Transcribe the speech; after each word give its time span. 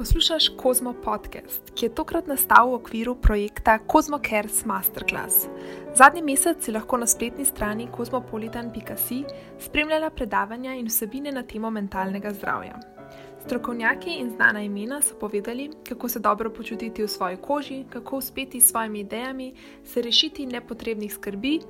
Poslušaš 0.00 0.48
Kozmo 0.56 0.94
podcast, 1.04 1.60
ki 1.74 1.84
je 1.84 1.94
tokrat 1.94 2.26
nastal 2.26 2.70
v 2.70 2.74
okviru 2.74 3.14
projekta 3.20 3.74
Kozmo 3.78 4.16
Cares 4.18 4.64
Masterclass. 4.64 5.44
Zadnji 5.96 6.22
mesec 6.22 6.64
si 6.64 6.72
lahko 6.72 6.96
na 6.96 7.06
spletni 7.06 7.44
strani 7.44 7.84
kozmopolitan.com 7.92 9.26
spremljala 9.60 10.08
predavanja 10.10 10.72
in 10.74 10.86
vsebine 10.86 11.32
na 11.32 11.42
temo 11.42 11.70
mentalnega 11.70 12.32
zdravja. 12.32 12.80
Strokovnjaki 13.44 14.14
in 14.22 14.30
znana 14.30 14.62
imena 14.62 15.02
so 15.02 15.18
povedali, 15.20 15.68
kako 15.88 16.08
se 16.08 16.18
dobro 16.18 16.50
počutiti 16.50 17.02
v 17.02 17.08
svoji 17.08 17.36
koži, 17.36 17.84
kako 17.90 18.16
uspeti 18.16 18.60
s 18.60 18.70
svojimi 18.70 19.00
idejami, 19.00 19.54
se 19.84 20.02
rešiti 20.02 20.46
nepotrebnih 20.46 21.14
skrbi 21.14 21.60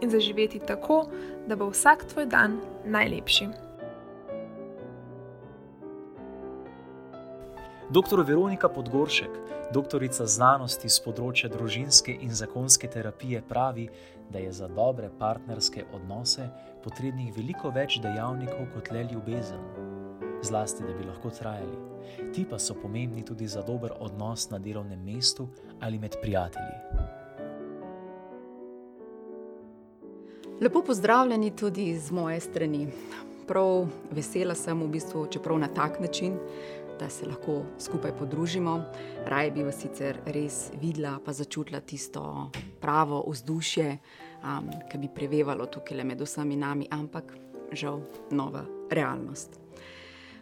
in 0.00 0.10
zaživeti 0.10 0.58
tako, 0.58 1.08
da 1.46 1.56
bo 1.56 1.70
vsak 1.70 2.04
tvoj 2.04 2.26
dan 2.26 2.60
najlepši. 2.84 3.69
Dr. 7.90 8.22
Veronika 8.22 8.68
Podgoršek, 8.68 9.30
doktorica 9.74 10.22
znanosti 10.22 10.86
z 10.86 11.02
področja 11.02 11.48
družinske 11.50 12.14
in 12.22 12.30
zakonske 12.30 12.86
terapije, 12.86 13.40
pravi, 13.42 13.88
da 14.30 14.38
je 14.38 14.52
za 14.54 14.68
dobre 14.70 15.08
partnerske 15.18 15.82
odnose 15.98 16.46
potrebnih 16.84 17.32
veliko 17.34 17.72
več 17.74 17.98
dejavnikov 17.98 18.68
kot 18.76 18.92
le 18.94 19.02
ljubezen. 19.10 19.64
Zlasti, 20.46 20.86
da 20.86 20.94
bi 20.94 21.08
lahko 21.08 21.34
trajali. 21.34 22.30
Ti 22.30 22.44
pa 22.46 22.62
so 22.62 22.78
pomembni 22.78 23.26
tudi 23.26 23.50
za 23.50 23.66
dober 23.66 23.96
odnos 23.98 24.46
na 24.54 24.62
delovnem 24.62 25.02
mestu 25.02 25.48
ali 25.82 25.98
med 25.98 26.14
prijatelji. 26.22 26.78
Lepo 30.62 30.84
pozdravljeni 30.86 31.56
tudi 31.56 31.90
z 31.98 32.14
moje 32.14 32.38
strani. 32.40 32.86
Prav 33.50 33.88
vesela 34.14 34.54
sem 34.54 34.78
v 34.78 34.86
bistvu, 34.92 35.24
čeprav 35.26 35.58
na 35.58 35.66
tak 35.74 35.96
način, 35.98 36.36
da 37.00 37.08
se 37.10 37.26
lahko 37.26 37.62
skupaj 37.78 38.12
podružimo. 38.18 38.84
Raje 39.26 39.50
bi 39.50 39.62
vas 39.62 39.78
sicer 39.80 40.18
res 40.26 40.70
videla, 40.80 41.18
pa 41.24 41.32
začutila 41.32 41.80
tisto 41.80 42.50
pravo 42.80 43.22
vzdušje, 43.28 43.98
um, 44.44 44.68
ki 44.90 44.98
bi 44.98 45.08
prevevalo 45.14 45.66
tukaj 45.66 45.96
le 45.96 46.04
med 46.04 46.20
vsemi 46.20 46.58
nami, 46.60 46.88
ampak 46.90 47.32
žal 47.72 48.02
nova 48.30 48.64
realnost. 48.90 49.56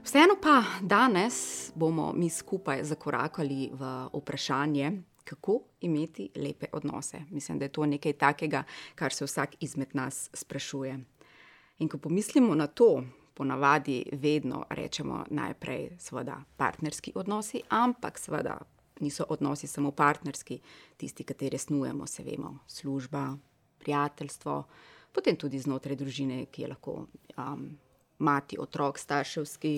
Vseeno 0.03 0.35
pa 0.43 0.65
danes 0.83 1.71
bomo 1.75 2.13
mi 2.13 2.31
skupaj 2.31 2.83
zakorakali 2.85 3.71
v 3.73 3.93
vprašanje, 4.13 4.93
kako 5.25 5.61
imeti 5.81 6.31
lepe 6.37 6.67
odnose. 6.73 7.23
Mislim, 7.31 7.59
da 7.59 7.65
je 7.65 7.73
to 7.73 7.87
nekaj 7.87 8.13
takega, 8.13 8.65
kar 8.95 9.13
se 9.13 9.25
vsak 9.25 9.55
izmed 9.61 9.95
nas 9.95 10.31
sprašuje. 10.35 10.99
In 11.79 11.89
ko 11.89 11.99
pomislimo 11.99 12.55
na 12.55 12.67
to, 12.67 13.05
ponavadi 13.39 14.03
vedno 14.13 14.65
rečemo 14.71 15.25
najprej, 15.31 15.91
seveda, 15.99 16.41
partnerski 16.57 17.13
odnosi, 17.15 17.61
ampak 17.69 18.19
seveda 18.19 18.59
niso 19.01 19.25
odnosi 19.29 19.67
samo 19.67 19.91
partnerski, 19.91 20.59
tisti, 20.97 21.25
kateri 21.25 21.59
snujemo, 21.59 22.07
se 22.07 22.23
vemo, 22.23 22.59
služba, 22.67 23.37
prijateljstvo, 23.79 24.65
potem 25.15 25.37
tudi 25.37 25.59
znotraj 25.59 25.97
družine, 25.97 26.47
ki 26.51 26.63
je 26.63 26.73
lahko 26.75 26.97
um, 27.37 27.65
mati, 28.19 28.59
otrok, 28.59 28.99
starševski 28.99 29.75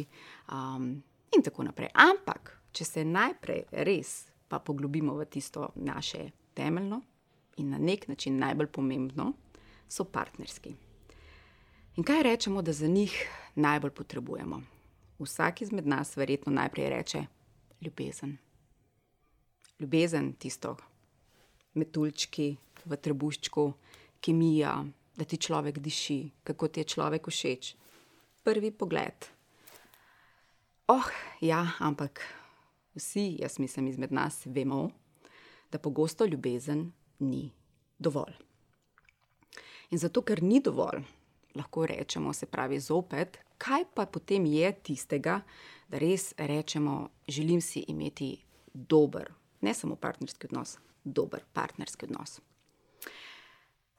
um, 0.52 0.90
in 1.36 1.44
tako 1.44 1.68
naprej. 1.68 1.92
Ampak, 1.94 2.56
če 2.72 2.84
se 2.84 3.04
najprej 3.04 3.66
res 3.84 4.30
pa 4.48 4.58
poglobimo 4.58 5.20
v 5.20 5.28
tisto 5.28 5.68
naše 5.76 6.30
temeljno 6.56 7.02
in 7.60 7.76
na 7.76 7.78
nek 7.78 8.08
način 8.08 8.40
najbolj 8.40 8.72
pomembno, 8.72 9.34
so 9.88 10.04
partnerski. 10.04 10.72
In 11.96 12.04
kaj 12.04 12.22
rečemo, 12.22 12.62
da 12.62 12.72
za 12.72 12.86
njih 12.86 13.28
najbolj 13.54 13.90
potrebujemo? 13.90 14.62
Vsak 15.18 15.62
izmed 15.62 15.86
nas 15.86 16.16
verjetno 16.16 16.52
najprej 16.52 16.90
reče 16.90 17.24
ljubezen. 17.80 18.36
Ljubezen, 19.80 20.32
tisto, 20.32 20.76
metuljčki 21.74 22.56
v 22.84 22.96
trebuščku, 22.96 23.72
kemija, 24.20 24.84
da 25.16 25.24
ti 25.24 25.36
človek 25.36 25.78
diši, 25.78 26.30
kako 26.44 26.68
ti 26.68 26.80
je 26.80 26.84
človek 26.94 27.26
všeč. 27.26 27.74
Prvi 28.44 28.70
pogled. 28.70 29.26
Oh, 30.88 31.10
ja, 31.40 31.66
ampak 31.78 32.22
vsi, 32.94 33.36
jaz 33.42 33.58
mislim, 33.58 33.88
izmed 33.88 34.12
nas 34.12 34.46
vemo, 34.46 34.90
da 35.72 35.78
pogosto 35.78 36.24
ljubezen 36.24 36.92
ni 37.18 37.50
dovolj. 37.98 38.34
In 39.90 39.98
zato, 39.98 40.22
ker 40.22 40.42
ni 40.42 40.60
dovolj, 40.62 41.02
lahko 41.54 41.86
rečemo, 41.86 42.32
se 42.32 42.46
pravi, 42.46 42.80
zopet, 42.80 43.38
kaj 43.58 43.84
pa 43.94 44.06
potem 44.06 44.46
je 44.46 44.72
tistega, 44.82 45.40
da 45.88 45.98
res 45.98 46.34
rečemo, 46.38 47.08
želim 47.28 47.60
si 47.60 47.84
imeti 47.88 48.36
dober, 48.74 49.32
ne 49.60 49.74
samo 49.74 49.96
partnerski 49.96 50.46
odnos, 50.46 50.78
dober 51.04 51.44
partnerski 51.52 52.06
odnos. 52.06 52.40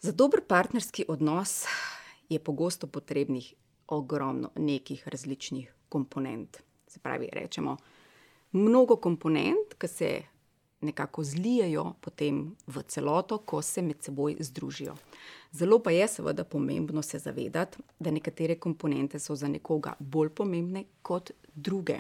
Za 0.02 0.12
dober 0.12 0.42
partnerski 0.48 1.06
odnos 1.08 1.66
je 2.30 2.40
pogosto 2.40 2.88
potrebnih 2.88 3.54
ogromno 3.88 4.50
nekih 4.56 5.08
različnih 5.08 5.74
komponent. 5.90 6.58
Se 6.88 7.00
pravi, 7.00 7.30
rečemo, 7.34 7.78
mnogo 8.52 8.96
komponent, 8.96 9.76
ki 9.78 9.88
se 9.88 10.10
nekako 10.82 11.24
zlijejo 11.24 11.94
potem 12.02 12.56
v 12.68 12.84
celoto, 12.88 13.38
ko 13.38 13.62
se 13.62 13.82
med 13.82 14.04
seboj 14.04 14.36
združijo. 14.40 14.96
Zelo 15.52 15.80
pa 15.80 15.92
je 15.92 16.08
seveda 16.08 16.44
pomembno 16.44 17.02
se 17.02 17.20
zavedati, 17.20 17.78
da 18.00 18.12
nekatere 18.12 18.56
komponente 18.60 19.20
so 19.20 19.36
za 19.36 19.48
nekoga 19.48 19.94
bolj 20.00 20.30
pomembne 20.30 20.84
kot 21.02 21.32
druge. 21.56 22.00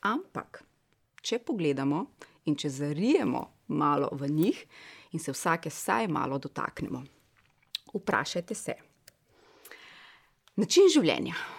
Ampak, 0.00 0.62
če 1.22 1.38
pogledamo 1.38 2.04
in 2.44 2.56
če 2.56 2.70
zarijemo 2.70 3.44
malo 3.68 4.08
v 4.12 4.28
njih 4.28 4.64
in 5.12 5.20
se 5.20 5.32
vsake 5.32 5.70
vsaj 5.70 6.08
malo 6.08 6.38
dotaknemo, 6.38 7.02
vprašajte 7.94 8.54
se. 8.54 8.74
Način 10.56 10.90
življenja. 10.90 11.57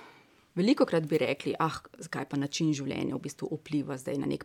Veliko 0.60 0.84
krat 0.86 1.06
bi 1.08 1.18
rekli, 1.18 1.54
ah, 1.60 1.78
zakaj 2.04 2.26
pa 2.28 2.38
način 2.38 2.74
življenja 2.76 3.16
v 3.16 3.22
bistvu 3.24 3.48
vpliva 3.62 3.96
na 4.20 4.28
nek, 4.28 4.44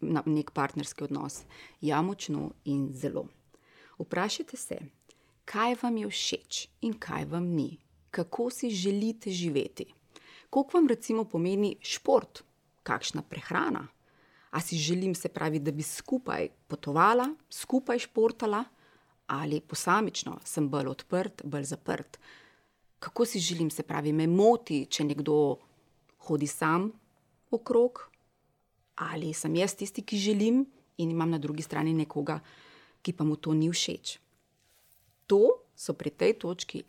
na 0.00 0.22
nek 0.26 0.52
partnerski 0.54 1.02
odnos. 1.08 1.40
Ja, 1.82 1.98
močno 2.06 2.52
in 2.70 2.92
zelo. 2.94 3.24
Vprašajte 3.98 4.56
se, 4.56 4.78
kaj 5.50 5.74
vam 5.82 5.96
je 5.98 6.10
všeč 6.10 6.60
in 6.86 6.94
kaj 6.94 7.26
vam 7.32 7.48
ni, 7.56 7.80
kako 8.14 8.46
si 8.54 8.70
želite 8.70 9.30
živeti, 9.34 9.88
koliko 10.50 10.78
vam 10.78 10.86
recimo 10.88 11.24
pomeni 11.24 11.74
šport, 11.82 12.44
kakšna 12.86 13.22
prehrana. 13.22 13.88
A 14.50 14.60
si 14.60 14.78
želim, 14.78 15.14
se 15.14 15.28
pravi, 15.28 15.58
da 15.58 15.72
bi 15.72 15.82
skupaj 15.82 16.48
potovala, 16.68 17.26
skupaj 17.50 18.06
športala, 18.06 18.64
ali 19.26 19.60
posamično 19.60 20.38
sem 20.44 20.70
bolj 20.70 20.94
odprt, 20.94 21.42
bolj 21.44 21.72
zaprt 21.74 22.18
kako 23.00 23.24
si 23.24 23.40
želim, 23.40 23.70
se 23.70 23.82
pravi, 23.82 24.12
me 24.12 24.26
moti, 24.26 24.84
če 24.86 25.04
nekdo 25.04 25.56
hodi 26.28 26.46
sam 26.46 26.90
okrog, 27.50 28.04
ali 29.00 29.32
sem 29.34 29.56
jaz 29.56 29.74
tisti, 29.74 30.04
ki 30.04 30.18
želim 30.18 30.64
in 31.00 31.10
imam 31.10 31.30
na 31.30 31.38
drugi 31.38 31.62
strani 31.62 31.94
nekoga, 31.96 32.40
ki 33.02 33.12
pa 33.16 33.24
mu 33.24 33.36
to 33.36 33.54
ni 33.56 33.70
všeč. 33.72 34.18
To 35.26 35.40
so 35.74 35.96
pri 35.96 36.10
tej 36.10 36.36
točki 36.38 36.82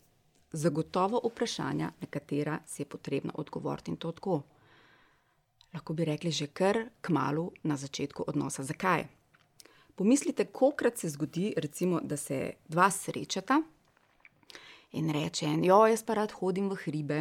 zagotovo 0.52 1.22
vprašanja, 1.24 1.92
na 2.02 2.08
katera 2.08 2.60
si 2.68 2.82
je 2.82 2.86
potrebno 2.86 3.32
odgovoriti 3.36 3.92
in 3.92 3.98
to 3.98 4.12
tako. 4.12 4.42
Lahko 5.74 5.94
bi 5.94 6.06
rekli 6.06 6.32
že 6.32 6.48
kar 6.48 6.90
k 7.02 7.10
malu 7.10 7.52
na 7.64 7.78
začetku 7.78 8.24
odnosa. 8.28 8.64
Zakaj? 8.64 9.08
Pomislite, 9.96 10.46
kolikrat 10.46 10.98
se 10.98 11.10
zgodi, 11.10 11.54
recimo, 11.58 12.02
da 12.04 12.18
se 12.18 12.54
dva 12.68 12.90
srečata 12.92 13.62
in 14.92 15.10
reče, 15.10 15.48
jo, 15.64 15.86
jaz 15.88 16.04
pa 16.04 16.14
rad 16.20 16.32
hodim 16.32 16.70
v 16.70 16.80
hribe. 16.86 17.20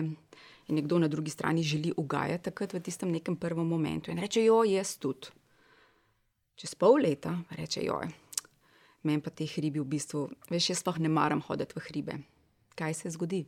In 0.70 0.76
nekdo 0.78 0.98
na 0.98 1.08
drugi 1.08 1.30
strani 1.30 1.62
želi 1.62 1.92
ugajati 1.97 2.45
takrat 2.45 2.72
v 2.72 2.80
tistem 2.80 3.10
nekem 3.10 3.36
prvem 3.36 3.66
momentu 3.66 4.10
in 4.10 4.18
reče, 4.18 4.45
jo, 4.45 4.62
jaz 4.65 4.97
tudi. 4.98 5.33
Čez 6.54 6.74
pol 6.74 7.00
leta 7.03 7.39
reče, 7.50 7.83
jo, 7.84 8.00
meni 9.03 9.22
pa 9.22 9.30
te 9.30 9.47
hribi 9.47 9.80
v 9.80 9.89
bistvu, 9.89 10.28
veš, 10.50 10.71
jaz 10.74 10.83
pa 10.84 10.95
ne 10.98 11.09
maram 11.09 11.41
hoditi 11.41 11.74
v 11.77 11.83
hribe. 11.89 12.18
Kaj 12.77 12.95
se 12.95 13.10
zgodi? 13.10 13.47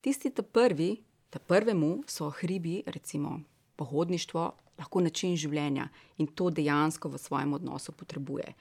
Tisti, 0.00 0.30
ta 0.30 0.42
prvi, 0.42 0.96
ta 1.30 1.38
prvemu 1.38 2.02
so 2.08 2.30
hribi, 2.30 2.82
recimo 2.86 3.40
pohodništvo, 3.76 4.52
lahko 4.80 5.00
način 5.04 5.36
življenja 5.36 5.88
in 6.18 6.28
to 6.36 6.50
dejansko 6.50 7.08
v 7.12 7.20
svojem 7.20 7.52
odnosu 7.56 7.92
potrebuje. 7.92 8.54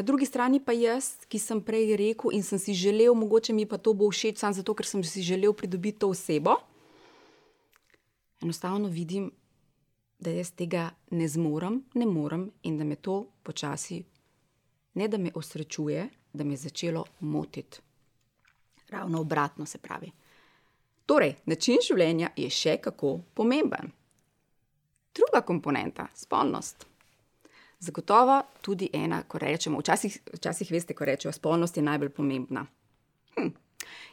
Na 0.00 0.04
drugi 0.04 0.26
strani 0.26 0.64
pa 0.64 0.72
jaz, 0.72 1.26
ki 1.28 1.36
sem 1.36 1.58
prej 1.60 1.90
rekel 2.00 2.32
in 2.32 2.40
sem 2.40 2.56
si 2.58 2.72
želel, 2.72 3.12
mogoče 3.14 3.52
mi 3.52 3.66
pa 3.68 3.76
to 3.76 3.92
bo 3.92 4.06
všeč, 4.08 4.38
samo 4.40 4.56
zato, 4.56 4.72
ker 4.72 4.88
sem 4.88 5.02
si 5.04 5.20
želel 5.20 5.52
pridobiti 5.52 5.98
to 6.00 6.08
osebo. 6.08 6.54
Enostavno 8.40 8.88
vidim, 8.88 9.28
da 10.16 10.32
jaz 10.32 10.54
tega 10.56 10.86
ne 11.10 11.28
zmorem, 11.28 11.82
ne 11.94 12.08
morem 12.08 12.48
in 12.62 12.80
da 12.80 12.88
me 12.88 12.96
to 12.96 13.26
počasi, 13.44 14.00
ne 14.94 15.08
da 15.08 15.20
me 15.20 15.34
osrečuje, 15.34 16.08
da 16.32 16.44
me 16.44 16.56
je 16.56 16.64
začelo 16.64 17.04
motiti. 17.20 17.84
Ravno 18.88 19.20
obratno 19.20 19.66
se 19.66 19.78
pravi. 19.78 20.08
Torej, 21.06 21.34
način 21.44 21.84
življenja 21.84 22.32
je 22.36 22.48
še 22.48 22.78
kako 22.80 23.18
pomemben. 23.34 23.92
Druga 25.12 25.44
komponenta, 25.44 26.08
spolnost. 26.14 26.88
Zagotovo 27.80 28.42
tudi 28.60 28.90
ena, 28.92 29.22
ko 29.22 29.38
rečemo, 29.38 29.78
včasih, 29.80 30.18
včasih 30.34 30.70
veste, 30.70 30.94
ko 30.94 31.04
rečemo, 31.04 31.32
spolnost 31.32 31.76
je 31.76 31.82
najbolj 31.82 32.08
pomembna. 32.08 32.66
Hm. 33.36 33.48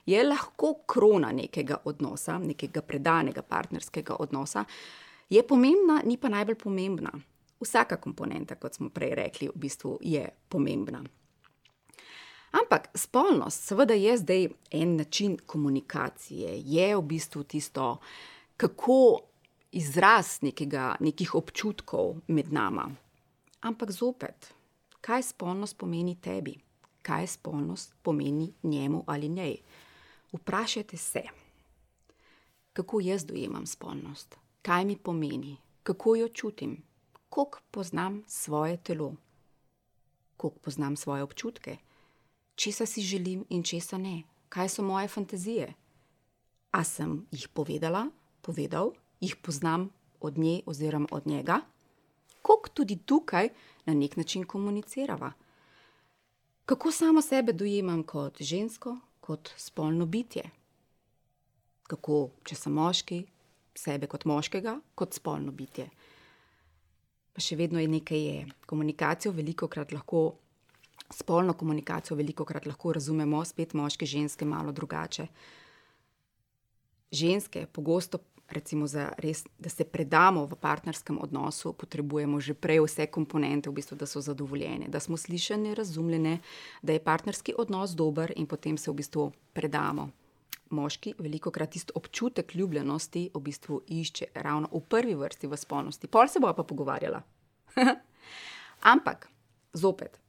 Je 0.05 0.23
lahko 0.23 0.73
krona 0.87 1.31
nekega 1.31 1.81
odnosa, 1.85 2.37
nekega 2.39 2.81
predanega 2.81 3.41
partnerskega 3.41 4.15
odnosa, 4.19 4.63
je 5.29 5.43
pomembna, 5.43 6.01
ni 6.05 6.17
pa 6.17 6.29
najbolj 6.29 6.55
pomembna. 6.63 7.11
Vsaka 7.59 7.97
komponenta, 7.97 8.55
kot 8.55 8.77
smo 8.77 8.89
prej 8.89 9.15
rekli, 9.15 9.49
v 9.49 9.59
bistvu 9.59 9.97
je 10.01 10.23
pomembna. 10.49 11.01
Ampak 12.51 12.87
spolnost, 12.95 13.65
seveda, 13.67 13.93
je 13.93 14.17
zdaj 14.17 14.47
en 14.71 14.95
način 14.95 15.37
komunikacije, 15.45 16.53
je 16.63 16.95
v 16.95 17.01
bistvu 17.01 17.43
tisto, 17.43 17.97
kako 18.57 19.19
izraz 19.71 20.37
nekega, 20.41 20.95
nekih 20.99 21.35
občutkov 21.35 22.15
med 22.27 22.53
nami. 22.53 23.06
Ampak 23.61 23.91
zopet, 23.91 24.53
kaj 25.01 25.23
spolnost 25.23 25.77
pomeni 25.77 26.15
tebi, 26.21 26.57
kaj 27.01 27.27
spolnost 27.27 27.95
pomeni 28.03 28.53
njemu 28.63 29.03
ali 29.07 29.29
njej. 29.29 29.57
Vprašajte 30.33 30.97
se, 30.97 31.23
kako 32.73 32.99
jaz 32.99 33.25
dojemam 33.25 33.65
spolnost, 33.65 34.37
kaj 34.61 34.85
mi 34.85 34.97
pomeni, 34.97 35.57
kako 35.83 36.15
jo 36.15 36.29
čutim, 36.29 36.83
koliko 37.29 37.59
poznam 37.71 38.23
svoje 38.27 38.77
telo, 38.77 39.15
koliko 40.37 40.59
poznam 40.59 40.95
svoje 40.95 41.23
občutke? 41.23 41.77
Česa 42.55 42.85
si 42.85 43.01
želim 43.01 43.45
in 43.49 43.63
česa 43.63 43.97
ne, 43.97 44.23
kaj 44.49 44.69
so 44.69 44.83
moje 44.83 45.07
fantazije. 45.07 45.73
A 46.71 46.83
sem 46.83 47.25
jih 47.31 47.47
povedala, 47.47 48.07
povedal, 48.41 48.91
jih 49.19 49.35
poznam 49.35 49.89
od 50.19 50.37
nje 50.37 50.61
oziroma 50.65 51.07
od 51.11 51.27
njega, 51.27 51.61
kako 52.41 52.69
tudi 52.73 52.97
tukaj 53.05 53.49
na 53.85 53.93
nek 53.93 54.17
način 54.17 54.45
komunicirava. 54.45 55.31
Kako 56.65 56.91
samo 56.91 57.21
sebe 57.21 57.53
dojemam 57.53 58.03
kot 58.03 58.41
žensko, 58.41 58.97
kot 59.19 59.49
spolno 59.57 60.05
bitje. 60.05 60.49
Kako, 61.87 62.29
če 62.43 62.55
sem 62.55 62.73
moški, 62.73 63.21
sebe 63.75 64.07
kot 64.11 64.25
moškega, 64.25 64.79
kot 64.95 65.15
spolno 65.15 65.51
bitje. 65.51 65.87
Pa 67.33 67.43
še 67.43 67.55
vedno 67.55 67.79
je 67.79 67.87
nekaj, 67.87 68.19
je. 68.19 68.47
komunikacijo 68.65 69.31
veliko 69.31 69.67
krat 69.67 69.91
lahko 69.91 70.33
spolno 71.09 71.53
komunikacijo 71.53 72.17
veliko 72.17 72.45
krat 72.45 72.65
lahko 72.65 72.93
razumemo, 72.93 73.45
spet 73.45 73.73
moške, 73.73 74.05
ženske, 74.05 74.45
malo 74.45 74.71
drugače. 74.71 75.27
Ženske, 77.11 77.65
pogosto, 77.71 78.19
recimo, 78.49 78.85
res, 79.17 79.43
da 79.59 79.69
se 79.69 79.85
predamo 79.85 80.45
v 80.45 80.55
partnerskem 80.55 81.19
odnosu, 81.21 81.73
potrebujemo 81.73 82.39
že 82.39 82.53
prej 82.53 82.79
vse 82.85 83.07
komponente, 83.07 83.69
v 83.69 83.73
bistvu, 83.73 83.97
da 83.97 84.05
so 84.05 84.21
zadovoljene, 84.21 84.87
da 84.87 84.99
smo 84.99 85.17
slišane, 85.17 85.75
razumljene, 85.75 86.39
da 86.81 86.93
je 86.93 87.03
partnerski 87.03 87.53
odnos 87.57 87.95
dober 87.95 88.33
in 88.35 88.47
potem 88.47 88.77
se 88.77 88.91
v 88.91 88.95
bistvu 88.95 89.31
predamo. 89.53 90.09
Moški 90.69 91.13
veliko 91.19 91.51
krat 91.51 91.71
tisto 91.71 91.95
občutek 91.95 92.55
ljubljenosti 92.55 93.29
v 93.33 93.39
bistvu 93.39 93.81
išče 93.87 94.25
ravno 94.35 94.67
v 94.71 94.81
prvi 94.83 95.15
vrsti 95.15 95.47
v 95.47 95.57
spolnosti, 95.57 96.07
pol 96.07 96.27
se 96.27 96.39
bo 96.39 96.51
pa 96.53 96.63
pogovarjala. 96.63 97.23
Ampak, 98.93 99.29
zopet, 99.73 100.19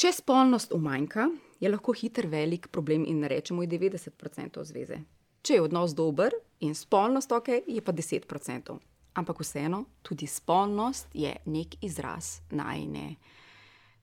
Če 0.00 0.14
spolnost 0.16 0.70
umanjka, 0.72 1.26
je 1.60 1.68
lahko 1.68 1.92
hiter 1.92 2.24
velik 2.30 2.70
problem 2.72 3.02
in 3.04 3.24
rečemo, 3.28 3.66
da 3.68 3.76
je 3.76 3.90
90% 3.90 4.62
zveze. 4.64 4.96
Če 5.42 5.54
je 5.54 5.62
odnos 5.62 5.94
dober 5.96 6.34
in 6.60 6.74
spolnost 6.74 7.32
ok, 7.32 7.48
je 7.66 7.80
pa 7.80 7.92
10%. 7.92 8.76
Ampak 9.14 9.40
vseeno, 9.40 9.84
tudi 10.02 10.26
spolnost 10.26 11.08
je 11.14 11.32
nek 11.46 11.76
izraz 11.84 12.40
najne, 12.50 13.16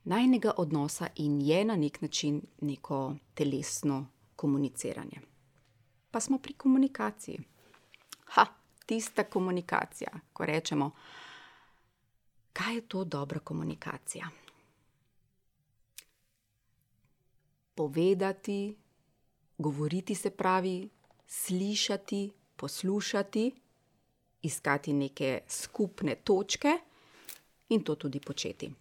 najnega 0.04 0.56
odnosa 0.58 1.08
in 1.16 1.42
je 1.42 1.64
na 1.66 1.76
nek 1.76 2.02
način 2.02 2.42
neko 2.62 3.16
telesno 3.34 4.06
komuniciranje. 4.36 5.22
Pa 6.12 6.20
smo 6.20 6.38
pri 6.38 6.54
komunikaciji. 6.54 7.40
Ha, 8.36 8.46
tista 8.86 9.24
komunikacija, 9.24 10.12
ko 10.34 10.46
rečemo, 10.46 10.92
kaj 12.54 12.76
je 12.76 12.82
to 12.88 13.04
dobra 13.04 13.40
komunikacija. 13.40 14.30
povedati, 17.78 18.76
govoriti 19.58 20.16
se 20.16 20.30
pravi, 20.30 20.90
slišati, 21.28 22.32
poslušati, 22.56 23.52
iskati 24.42 24.94
neke 24.94 25.40
skupne 25.48 26.16
točke 26.16 26.78
in 27.70 27.84
to 27.84 27.96
tudi 27.96 28.20
početi. 28.20 28.72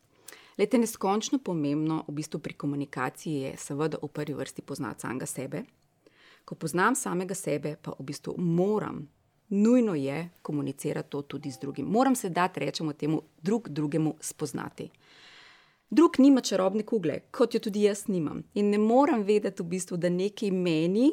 Lete, 0.59 0.79
neskončno 0.79 1.39
pomembno 1.39 2.05
v 2.09 2.13
bistvu 2.13 2.41
pri 2.41 2.55
komunikaciji 2.55 3.41
je, 3.41 3.57
seveda, 3.57 3.99
v 4.03 4.09
prvi 4.09 4.35
vrsti 4.35 4.63
poznati 4.63 5.01
samega 5.01 5.27
sebe. 5.27 5.63
Ko 6.45 6.55
poznam 6.55 6.95
samega 6.95 7.35
sebe, 7.35 7.77
pa 7.83 7.93
v 7.99 8.05
bistvu 8.07 8.35
moram, 8.39 9.03
nujno 9.49 9.95
je 9.95 10.31
komunicirati 10.43 11.11
to 11.11 11.23
tudi 11.23 11.51
z 11.51 11.59
drugim. 11.61 11.87
Moram 11.87 12.17
se 12.17 12.29
dati, 12.29 12.61
rečemo 12.61 12.93
temu, 12.93 13.23
drug 13.43 13.69
drugemu 13.69 14.15
spoznati. 14.21 14.91
Drug 15.91 16.19
nima 16.19 16.41
čarobne 16.41 16.83
kugle, 16.83 17.21
kot 17.31 17.55
jo 17.55 17.61
tudi 17.61 17.83
jaz 17.83 18.07
nimam. 18.09 18.43
In 18.55 18.71
ne 18.71 18.79
morem 18.79 19.23
vedeti, 19.23 19.63
v 19.63 19.67
bistvu, 19.67 19.97
da 19.97 20.09
nekaj 20.09 20.51
meni, 20.51 21.11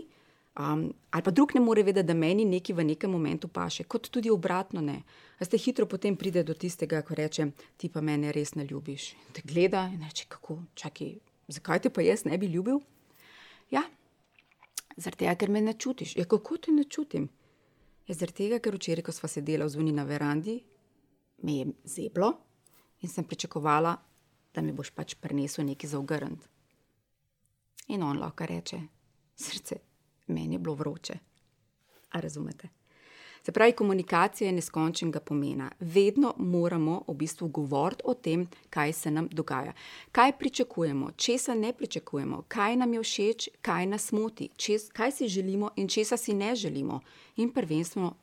um, 0.60 0.94
ali 1.12 1.24
pa 1.24 1.32
drug 1.32 1.56
ne 1.56 1.62
more 1.62 1.84
vedeti, 1.84 2.08
da 2.08 2.14
meni 2.14 2.46
nekaj 2.46 2.76
v 2.76 2.84
nekem 2.84 3.12
momentu 3.12 3.48
paše, 3.48 3.84
kot 3.84 4.10
tudi 4.10 4.32
obratno 4.32 4.82
ne. 4.82 5.02
Ste 5.42 5.58
hitro 5.58 5.86
potem 5.86 6.16
pride 6.16 6.44
do 6.44 6.54
tistega, 6.54 7.02
ko 7.02 7.16
reče: 7.16 7.52
Ti 7.78 7.90
pa 7.90 8.02
mene 8.02 8.32
res 8.32 8.56
ne 8.56 8.66
ljubiš. 8.66 9.14
In 9.14 9.34
te 9.34 9.42
gleda 9.46 9.90
in 9.94 10.04
reče: 10.04 10.26
Kako, 10.30 10.60
čakaj, 10.76 11.16
zakaj 11.48 11.80
te 11.80 11.90
pa 11.90 12.02
jaz 12.02 12.26
ne 12.26 12.38
bi 12.38 12.48
ljubil? 12.48 12.80
Ja, 13.72 13.84
zaradi 14.96 15.26
tega, 15.26 15.36
ker 15.36 15.50
me 15.50 15.62
ne 15.62 15.74
čutiš. 15.74 16.16
Ja, 16.18 16.26
kako 16.26 16.58
te 16.58 16.72
ne 16.72 16.84
čutim? 16.84 17.30
Je 18.08 18.14
ja, 18.14 18.20
zaradi 18.20 18.38
tega, 18.44 18.60
ker 18.60 18.76
včeraj, 18.76 19.04
ko 19.04 19.12
sedeli 19.12 19.64
v 19.64 19.70
zvoni 19.70 19.92
na 19.92 20.04
verandi, 20.04 20.60
me 21.44 21.60
je 21.60 21.68
zeblo 21.86 22.34
in 23.04 23.10
sem 23.10 23.24
pričakovala, 23.24 23.96
da 24.54 24.62
mi 24.62 24.72
boš 24.72 24.92
pač 24.96 25.16
prinesel 25.20 25.66
nekaj 25.66 25.90
za 25.90 26.00
ogrnd. 26.00 26.44
In 27.88 28.04
on 28.04 28.20
lahko 28.20 28.46
reče: 28.46 28.80
Srce, 29.36 29.76
meni 30.44 30.56
je 30.56 30.60
bilo 30.60 30.76
vroče. 30.76 31.14
A 32.12 32.20
razumete? 32.20 32.70
Se 33.46 33.52
pravi, 33.52 33.72
komunikacija 33.72 34.48
je 34.48 34.54
neskončnega 34.54 35.20
pomena. 35.20 35.72
Vedno 35.80 36.34
moramo 36.38 37.02
v 37.08 37.14
bistvu 37.14 37.48
govoriti 37.48 38.04
o 38.06 38.14
tem, 38.14 38.48
kaj 38.70 38.94
se 38.94 39.12
nam 39.12 39.28
dogaja. 39.32 39.74
Kaj 40.12 40.38
pričakujemo, 40.38 41.12
česa 41.12 41.56
ne 41.56 41.74
pričakujemo, 41.74 42.44
kaj 42.48 42.76
nam 42.76 42.94
je 42.94 43.04
všeč, 43.04 43.50
kaj 43.62 43.86
nas 43.86 44.12
moti, 44.12 44.50
čes, 44.56 44.88
kaj 44.92 45.12
si 45.12 45.28
želimo 45.28 45.72
in 45.76 45.88
česa 45.88 46.18
si 46.18 46.34
ne 46.34 46.56
želimo. 46.56 47.00
In 47.36 47.52
prvenstveno 47.54 48.16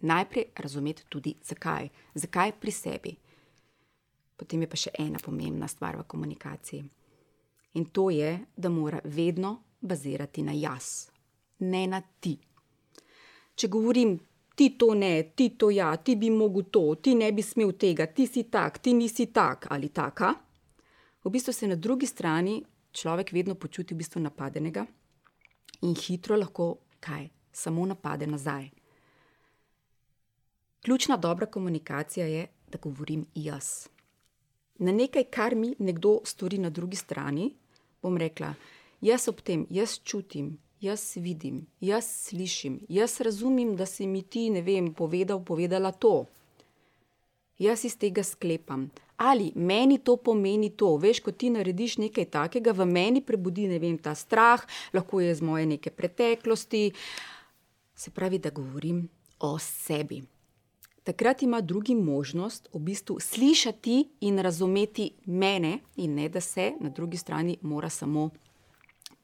najprej 0.00 0.44
razumeti 0.56 1.04
tudi, 1.08 1.34
zakaj. 1.44 1.88
Zakaj 2.14 2.52
pri 2.60 2.72
sebi. 2.72 3.16
Potem 4.36 4.60
je 4.60 4.68
pa 4.68 4.76
še 4.76 4.90
ena 4.98 5.18
pomembna 5.24 5.68
stvar 5.68 5.96
v 5.96 6.08
komunikaciji. 6.08 6.84
In 7.74 7.84
to 7.84 8.08
je, 8.10 8.38
da 8.56 8.68
mora 8.68 9.00
vedno 9.04 9.58
bazirati 9.80 10.42
na 10.42 10.52
jaz, 10.52 11.10
ne 11.58 11.86
na 11.86 12.00
ti. 12.20 12.36
Če 13.56 13.68
govorim, 13.72 14.16
ti 14.56 14.70
to 14.78 14.94
ne, 14.94 15.32
ti 15.36 15.50
to 15.58 15.70
ja, 15.70 15.96
ti 15.96 16.16
bi 16.16 16.30
mogel 16.30 16.68
to, 16.72 16.84
ti 17.02 17.14
ne 17.14 17.32
bi 17.32 17.42
smel 17.42 17.72
tega, 17.78 18.06
ti 18.06 18.26
si 18.26 18.46
tak, 18.50 18.78
ti 18.78 18.92
nisi 18.94 19.28
tak 19.32 19.66
ali 19.70 19.88
taka, 19.88 20.34
v 21.24 21.32
bistvu 21.32 21.52
se 21.52 21.66
na 21.66 21.76
drugi 21.76 22.06
strani 22.06 22.60
človek 22.92 23.32
vedno 23.32 23.54
počuti 23.54 23.94
v 23.94 23.98
bistvu 23.98 24.20
napadenega 24.20 24.86
in 25.82 25.94
hitro 25.94 26.36
lahko 26.36 26.68
kaj, 27.00 27.28
samo 27.52 27.86
napade 27.86 28.26
nazaj. 28.26 28.70
Ključna 30.84 31.16
dobra 31.16 31.46
komunikacija 31.46 32.26
je, 32.26 32.46
da 32.70 32.78
govorim 32.78 33.26
jaz 33.34 33.88
na 34.78 34.92
nekaj, 34.92 35.24
kar 35.24 35.54
mi 35.54 35.74
nekdo 35.78 36.20
stori 36.24 36.58
na 36.58 36.70
drugi 36.70 36.96
strani, 36.96 37.50
bom 38.02 38.16
rekla, 38.16 38.54
jaz 39.00 39.28
ob 39.28 39.40
tem, 39.40 39.66
jaz 39.70 39.98
čutim, 40.04 40.56
jaz 40.80 41.16
vidim, 41.16 41.66
jaz 41.80 42.06
slišim, 42.28 42.80
jaz 42.88 43.20
razumem, 43.20 43.76
da 43.76 43.86
si 43.86 44.06
mi 44.06 44.22
ti, 44.22 44.50
ne 44.50 44.62
vem, 44.62 44.92
povedal, 44.94 45.42
povedala 45.44 45.92
to. 45.92 46.26
Jaz 47.58 47.84
iz 47.84 47.96
tega 47.96 48.22
sklepam. 48.24 48.90
Ali 49.16 49.52
meni 49.54 49.98
to 49.98 50.16
pomeni 50.16 50.70
to, 50.76 50.96
veš, 51.00 51.22
ko 51.24 51.32
ti 51.32 51.48
narediš 51.50 51.96
nekaj 52.02 52.28
takega, 52.30 52.76
v 52.76 52.84
meni 52.84 53.24
prebudi 53.24 53.64
vem, 53.78 53.96
ta 53.98 54.14
strah, 54.14 54.60
lahko 54.92 55.20
je 55.20 55.34
z 55.34 55.42
moje 55.42 55.66
neke 55.66 55.90
preteklosti. 55.90 56.92
Se 57.96 58.10
pravi, 58.10 58.38
da 58.38 58.50
govorim 58.50 59.08
o 59.40 59.56
sebi 59.58 60.20
takrat 61.06 61.42
ima 61.42 61.60
drugi 61.60 61.94
možnost 61.94 62.68
v 62.72 62.78
bistvu 62.78 63.20
slišati 63.20 64.08
in 64.20 64.38
razumeti 64.38 65.10
mene, 65.26 65.78
in 65.96 66.14
ne 66.14 66.28
da 66.28 66.40
se 66.40 66.72
na 66.80 66.90
drugi 66.90 67.16
strani 67.16 67.58
mora 67.62 67.88
samo 67.88 68.30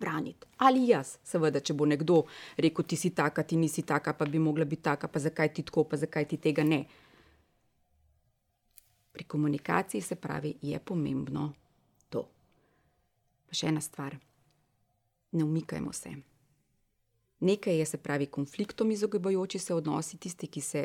braniti. 0.02 0.48
Ali 0.66 0.88
jaz, 0.90 1.14
seveda, 1.26 1.62
če 1.62 1.76
bo 1.78 1.86
nekdo 1.86 2.18
rekel, 2.58 2.86
ti 2.88 2.98
si 2.98 3.12
taka, 3.14 3.44
ti 3.46 3.56
nisi 3.56 3.86
taka, 3.86 4.16
pa 4.18 4.26
bi 4.26 4.42
mogla 4.42 4.66
biti 4.68 4.82
taka, 4.90 5.08
pa 5.08 5.22
zakaj 5.22 5.52
ti 5.54 5.64
tako, 5.68 5.86
pa 5.88 6.00
zakaj 6.02 6.28
ti 6.32 6.40
tega 6.42 6.66
ne. 6.66 6.82
Pri 9.12 9.24
komunikaciji 9.24 10.02
se 10.02 10.16
pravi, 10.16 10.56
je 10.62 10.78
pomembno 10.80 11.50
to. 12.10 12.24
Pa 13.46 13.58
še 13.58 13.70
ena 13.70 13.82
stvar. 13.84 14.16
Ne 15.32 15.44
umikajmo 15.44 15.92
se. 15.96 16.16
Nekaj 17.42 17.78
je, 17.78 17.86
se 17.86 17.98
pravi, 17.98 18.26
konfliktom 18.30 18.90
izogibajoči 18.94 19.58
se 19.58 19.74
odnosi, 19.74 20.18
tisti, 20.18 20.46
ki 20.46 20.60
se 20.60 20.82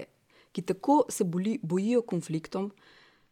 ki 0.58 0.62
tako 0.62 1.06
se 1.10 1.24
boli, 1.24 1.60
bojijo 1.64 2.02
konfliktom, 2.02 2.72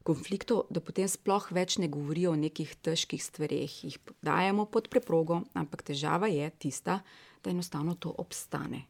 konfliktov, 0.06 0.68
da 0.70 0.82
potem 0.86 1.10
sploh 1.10 1.48
več 1.56 1.80
ne 1.82 1.90
govorijo 1.90 2.36
o 2.36 2.40
nekih 2.40 2.76
težkih 2.86 3.22
stvareh, 3.24 3.72
jih 3.90 3.98
dajemo 4.26 4.68
pod 4.70 4.90
preprogo, 4.94 5.42
ampak 5.58 5.82
težava 5.90 6.30
je 6.30 6.50
tista, 6.62 7.00
da 7.42 7.54
enostavno 7.54 7.98
to 7.98 8.14
obstane. 8.22 8.86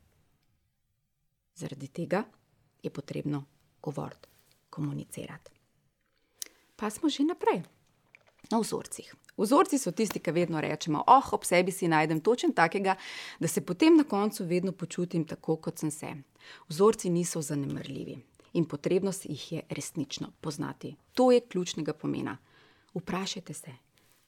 Zaradi 1.56 1.88
tega 1.88 2.26
je 2.84 2.92
potrebno 2.92 3.46
govoriti, 3.84 4.28
komunicirati. 4.70 5.56
Pa 6.76 6.92
smo 6.92 7.10
že 7.10 7.24
naprej, 7.24 7.64
na 8.52 8.60
vzorcih. 8.60 9.16
Vzorci 9.40 9.80
so 9.80 9.92
tisti, 9.92 10.20
ki 10.20 10.32
vedno 10.36 10.60
rečemo, 10.64 11.04
oh, 11.08 11.32
ob 11.36 11.48
sebi 11.48 11.72
si 11.72 11.88
najdem 11.92 12.22
točen 12.24 12.54
takega, 12.56 12.96
da 13.40 13.48
se 13.48 13.64
potem 13.64 13.96
na 13.96 14.04
koncu 14.04 14.46
vedno 14.48 14.72
počutim 14.72 15.26
tako, 15.28 15.58
kot 15.58 15.80
sem 15.80 15.92
se. 15.92 16.12
Vzorci 16.68 17.10
niso 17.10 17.42
zanemrljivi 17.42 18.20
in 18.56 18.66
potrebno 18.66 19.12
si 19.12 19.28
jih 19.32 19.52
je 19.52 19.62
resnično 19.70 20.32
poznati. 20.42 20.96
To 21.14 21.32
je 21.32 21.42
ključnega 21.42 21.94
pomena. 21.94 22.38
Vprašajte 22.94 23.54
se, 23.54 23.72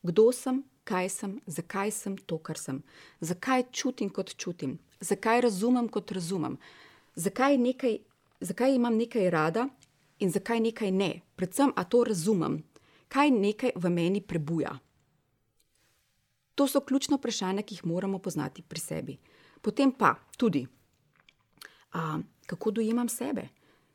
kdo 0.03 0.31
sem, 0.31 0.63
kaj 0.83 1.09
sem, 1.09 1.39
zakaj 1.47 1.91
sem 1.91 2.17
to, 2.17 2.37
kar 2.37 2.59
sem, 2.59 2.81
zakaj 3.19 3.63
čutim, 3.71 4.09
kot 4.09 4.35
čutim, 4.35 4.77
zakaj 4.99 5.41
razumem, 5.41 5.87
kot 5.87 6.11
razumem, 6.11 6.57
zakaj, 7.15 7.57
nekaj, 7.57 7.97
zakaj 8.39 8.75
imam 8.75 8.95
nekaj 8.95 9.29
rada 9.29 9.67
in 10.19 10.31
zakaj 10.31 10.59
nekaj 10.59 10.91
ne. 10.91 11.11
Predvsem, 11.35 11.71
a 11.75 11.83
to 11.83 12.03
razumem, 12.03 12.61
kaj 13.07 13.31
nekaj 13.31 13.75
v 13.75 13.89
meni 13.89 14.21
prebuja. 14.21 14.77
To 16.55 16.67
so 16.67 16.81
ključna 16.81 17.17
vprašanja, 17.17 17.61
ki 17.61 17.75
jih 17.75 17.85
moramo 17.85 18.19
poznati 18.19 18.61
pri 18.61 18.79
sebi. 18.79 19.17
Potem 19.61 19.91
pa 19.91 20.15
tudi, 20.37 20.65
a, 21.93 22.19
kako 22.45 22.71
dojemam 22.71 23.09
sebe, 23.09 23.47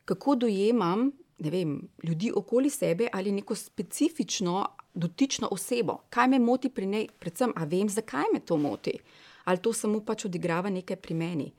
kako 0.05 0.35
dojemam 0.35 1.11
vem, 1.49 1.89
ljudi 2.03 2.31
okoli 2.35 2.69
sebe 2.69 3.07
ali 3.13 3.31
neko 3.31 3.55
specifično 3.55 4.65
dotično 4.93 5.47
osebo, 5.51 5.97
kaj 6.09 6.27
me 6.27 6.39
moti 6.39 6.69
pri 6.69 6.85
njej, 6.85 7.07
predvsem, 7.19 7.53
a 7.55 7.65
vem, 7.65 7.89
zakaj 7.89 8.23
me 8.33 8.39
to 8.39 8.57
moti, 8.57 8.97
ali 9.43 9.57
to 9.57 9.73
samo 9.73 9.99
pač 10.05 10.25
odigrava 10.25 10.69
nekaj 10.69 10.95
pri 10.95 11.13
meni. 11.13 11.53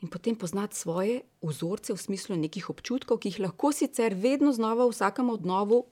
In 0.00 0.08
potem 0.08 0.36
poznati 0.36 0.76
svoje 0.76 1.20
vzorce 1.42 1.92
v 1.92 1.98
smislu 1.98 2.36
nekih 2.36 2.70
občutkov, 2.70 3.18
ki 3.18 3.28
jih 3.28 3.40
lahko 3.40 3.72
sicer 3.72 4.14
vedno 4.14 4.52
znova 4.52 4.86
v 4.86 4.94
vsakem 4.94 5.30
odnovu, 5.30 5.86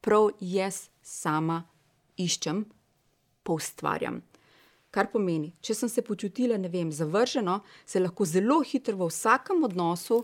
prav 0.00 0.30
jaz 0.40 0.88
sama 1.02 1.64
iščem, 2.20 2.64
poustvarjam. 3.42 4.20
Kar 4.94 5.08
pomeni, 5.10 5.50
če 5.58 5.74
sem 5.74 5.90
se 5.90 6.04
počutila, 6.06 6.54
ne 6.60 6.68
vem, 6.70 6.92
zavrženo, 6.94 7.58
se 7.86 7.98
lahko 7.98 8.26
zelo 8.30 8.60
hitro 8.62 8.94
v 9.00 9.08
vsakem 9.10 9.64
odnosu 9.66 10.20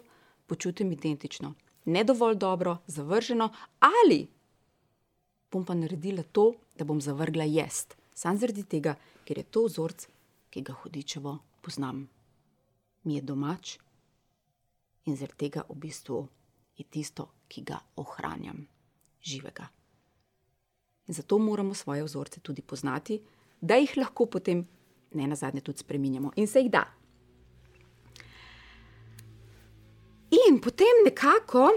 počutim 0.46 0.92
identično. 0.94 1.54
Ne 1.90 2.04
dovolj 2.06 2.36
dobro, 2.38 2.76
zavrženo, 2.86 3.48
ali 3.82 4.28
bom 5.50 5.64
pa 5.66 5.74
naredila 5.74 6.22
to, 6.22 6.52
da 6.78 6.86
bom 6.86 7.00
zavrgla 7.02 7.44
jaz, 7.50 7.88
samo 8.14 8.38
zaradi 8.38 8.62
tega, 8.62 8.94
ker 9.26 9.38
je 9.42 9.44
to 9.50 9.64
vzorc, 9.66 10.06
ki 10.50 10.62
ga 10.62 10.76
hudičevo 10.82 11.38
poznam. 11.66 12.04
Mi 13.04 13.16
je 13.18 13.22
domač 13.26 13.78
in 15.06 15.16
zaradi 15.16 15.46
tega 15.46 15.64
v 15.68 15.78
bistvu 15.82 16.20
je 16.78 16.86
tisto, 16.86 17.26
ki 17.50 17.66
ga 17.66 17.80
ohranjam, 17.98 18.62
živega. 19.22 19.66
In 21.10 21.14
zato 21.14 21.38
moramo 21.38 21.74
svoje 21.74 22.04
vzorce 22.06 22.40
tudi 22.40 22.62
poznati, 22.62 23.18
da 23.60 23.76
jih 23.76 23.96
lahko 23.96 24.26
potem, 24.26 24.64
ne 25.14 25.26
na 25.26 25.36
zadnje, 25.36 25.60
tudi 25.60 25.78
spremenjamo 25.78 26.32
in 26.36 26.46
se 26.46 26.60
jih 26.60 26.70
da. 26.70 26.84
In 30.30 30.60
potem 30.62 31.04
nekako, 31.04 31.70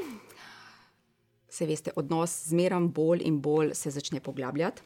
se 1.50 1.66
veste, 1.66 1.92
odnos 1.96 2.36
zmeraj 2.50 2.88
bolj 2.94 3.24
in 3.26 3.40
bolj 3.42 3.74
se 3.74 3.92
začne 3.92 4.20
poglabljati. 4.20 4.82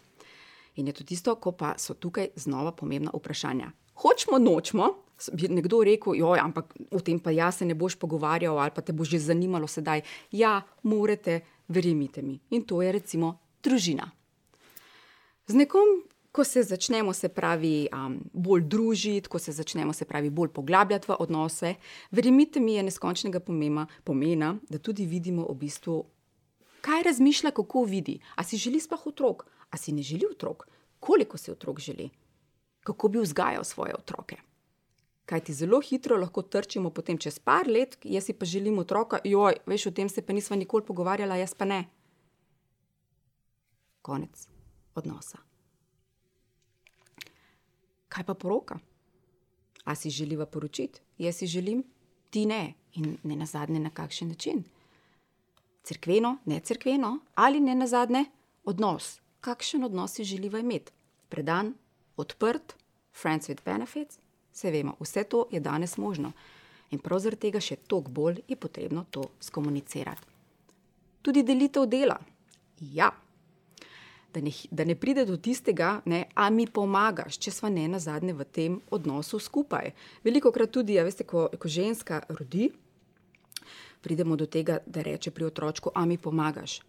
In 0.78 0.88
je 0.88 0.94
to 0.94 1.04
tisto, 1.04 1.36
ko 1.36 1.52
pa 1.52 1.74
so 1.78 1.94
tukaj 1.94 2.30
znova 2.36 2.72
pomembna 2.72 3.12
vprašanja. 3.14 3.72
Hočemo, 3.98 4.38
nočemo, 4.38 4.90
bi 5.34 5.48
nekdo 5.50 5.82
rekel, 5.84 6.16
joj, 6.16 6.40
ampak 6.40 6.76
o 6.92 7.00
tem 7.02 7.20
pa 7.20 7.32
jaz 7.34 7.58
se 7.58 7.66
ne 7.66 7.74
boš 7.74 7.96
pogovarjal 7.98 8.60
ali 8.60 8.72
pa 8.76 8.82
te 8.82 8.94
bo 8.94 9.04
že 9.04 9.20
zanimalo 9.20 9.68
sedaj. 9.68 10.02
Ja, 10.32 10.62
morate, 10.84 11.42
verjemite 11.68 12.22
mi. 12.22 12.40
In 12.50 12.64
to 12.64 12.82
je 12.82 12.92
recimo 12.92 13.40
družina. 13.64 14.12
Z 15.48 15.56
nekom, 15.56 16.04
ko 16.38 16.44
se 16.44 16.62
začnemo, 16.64 17.14
se 17.14 17.30
pravi, 17.34 17.88
um, 17.90 18.20
bolj 18.34 18.68
družiti, 18.70 19.30
ko 19.30 19.40
se 19.42 19.52
začnemo, 19.58 19.94
se 19.94 20.06
pravi, 20.06 20.30
bolj 20.30 20.52
poglabljati 20.54 21.10
v 21.10 21.16
odnose, 21.20 21.72
verjemite 22.14 22.62
mi, 22.62 22.76
je 22.76 22.84
neskončnega 22.86 23.42
pomema, 23.42 23.88
pomena, 24.06 24.52
da 24.70 24.78
tudi 24.78 25.08
vidimo 25.10 25.48
v 25.50 25.56
bistvu, 25.64 25.96
kaj 26.86 27.08
razmišlja, 27.10 27.52
kako 27.58 27.88
vidi. 27.90 28.20
A 28.38 28.46
si 28.46 28.60
želi 28.62 28.78
sploh 28.84 29.08
otrok, 29.10 29.48
a 29.74 29.80
si 29.82 29.96
ne 29.98 30.06
želi 30.06 30.30
otrok, 30.30 30.68
koliko 31.00 31.42
si 31.42 31.50
otrok 31.52 31.82
želi, 31.82 32.12
kako 32.86 33.10
bi 33.10 33.26
vzgajal 33.26 33.66
svoje 33.66 33.98
otroke. 33.98 34.38
Kaj 35.26 35.42
ti 35.50 35.58
zelo 35.58 35.82
hitro 35.82 36.22
lahko 36.22 36.46
trčimo 36.46 36.94
potem 36.94 37.18
čez 37.18 37.40
par 37.40 37.68
let, 37.68 37.98
jaz 38.04 38.30
si 38.30 38.38
pa 38.38 38.46
želim 38.46 38.78
otroka, 38.78 39.20
joj, 39.26 39.58
veš, 39.66 39.90
o 39.90 39.92
tem 39.92 40.10
se 40.10 40.22
pa 40.22 40.38
nisva 40.38 40.56
nikoli 40.56 40.86
pogovarjala, 40.86 41.42
jaz 41.42 41.58
pa 41.58 41.66
ne. 41.66 41.82
Konec 44.06 44.48
odnosa. 44.96 45.47
Kaj 48.18 48.26
pa 48.26 48.34
poroka? 48.34 48.80
A 49.86 49.96
si 49.96 50.10
želiva 50.10 50.46
poročiti? 50.46 51.02
Jaz 51.18 51.36
si 51.36 51.48
želim, 51.48 51.84
ti 52.30 52.46
ne. 52.46 52.74
In 52.94 53.18
ne 53.24 53.36
na 53.36 53.46
zadnje, 53.46 53.80
na 53.80 53.90
kakšen 53.90 54.28
način. 54.28 54.64
Cerkveno, 55.84 56.38
ne 56.46 56.60
cerkveno, 56.60 57.20
ali 57.36 57.60
ne 57.60 57.76
na 57.76 57.88
zadnje, 57.88 58.26
odnos. 58.66 59.20
Kakšen 59.42 59.84
odnos 59.84 60.14
si 60.14 60.24
želiva 60.24 60.60
imeti? 60.60 60.92
Predan, 61.30 61.74
odprt, 62.18 62.74
friends 63.22 63.50
with 63.50 63.62
benefits, 63.66 64.18
vse 64.54 64.72
vemo, 64.72 64.96
vse 65.00 65.24
to 65.24 65.46
je 65.52 65.60
danes 65.60 65.98
možno. 65.98 66.32
In 66.90 67.00
prav 67.00 67.20
zaradi 67.20 67.42
tega 67.42 67.62
še 67.62 67.76
toliko 67.76 68.12
bolj 68.12 68.42
je 68.48 68.56
potrebno 68.56 69.06
to 69.12 69.30
skomunicirati. 69.40 70.26
Tudi 71.22 71.44
delitev 71.44 71.86
dela. 71.86 72.18
Ja, 72.82 73.12
da 74.34 74.42
ne, 74.42 74.52
da 74.72 74.86
ne 74.86 74.96
pride 74.96 75.26
do 75.26 75.38
tistega, 75.38 76.02
ne, 76.06 76.26
a 76.36 76.50
mi 76.50 76.68
pomagaš, 76.68 77.38
če 77.38 77.52
smo 77.52 77.70
ne 77.70 77.88
na 77.88 78.00
zadnje 78.00 78.34
v 78.34 78.46
tem 78.46 78.82
odnosu 78.92 79.40
skupaj. 79.40 79.94
Veliko 80.24 80.52
krat 80.52 80.72
tudi, 80.72 80.98
ja, 80.98 81.06
veste, 81.08 81.24
ko, 81.24 81.48
ko 81.60 81.72
ženska 81.72 82.22
rodi, 82.30 82.70
pridemo 84.02 84.36
do 84.36 84.46
tega, 84.46 84.80
da 84.86 85.02
reče 85.02 85.32
pri 85.32 85.48
otroku, 85.48 85.92
a 85.96 86.06
mi 86.06 86.18
pomagaš. 86.18 86.82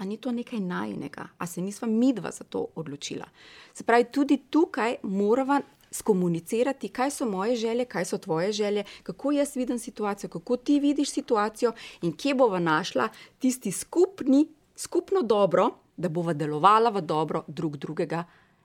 A 0.00 0.04
ni 0.08 0.16
to 0.16 0.32
nekaj 0.32 0.60
najnega, 0.60 1.28
a 1.38 1.46
se 1.46 1.62
nisva 1.62 1.86
midva 1.88 2.32
za 2.32 2.44
to 2.44 2.66
odločila. 2.74 3.28
Se 3.74 3.84
pravi, 3.84 4.08
tudi 4.10 4.40
tukaj 4.50 4.96
moramo 5.02 5.60
skomunicirati, 5.92 6.88
kaj 6.88 7.10
so 7.10 7.28
moje 7.28 7.56
želje, 7.56 7.84
kaj 7.84 8.04
so 8.04 8.18
tvoje 8.18 8.52
želje, 8.52 8.84
kako 9.02 9.32
jaz 9.32 9.56
vidim 9.56 9.78
situacijo, 9.78 10.30
kako 10.30 10.56
ti 10.56 10.80
vidiš 10.80 11.10
situacijo 11.10 11.72
in 12.02 12.16
kje 12.16 12.34
bova 12.34 12.58
našla 12.58 13.08
tisti 13.38 13.72
skupni, 13.72 14.48
skupno 14.76 15.22
dobro, 15.22 15.70
da 16.02 16.08
bova 16.08 16.34
delovala 16.34 16.90
v 16.90 17.00
dobro 17.06 17.44
drug 17.46 17.76
drugega 17.76 18.24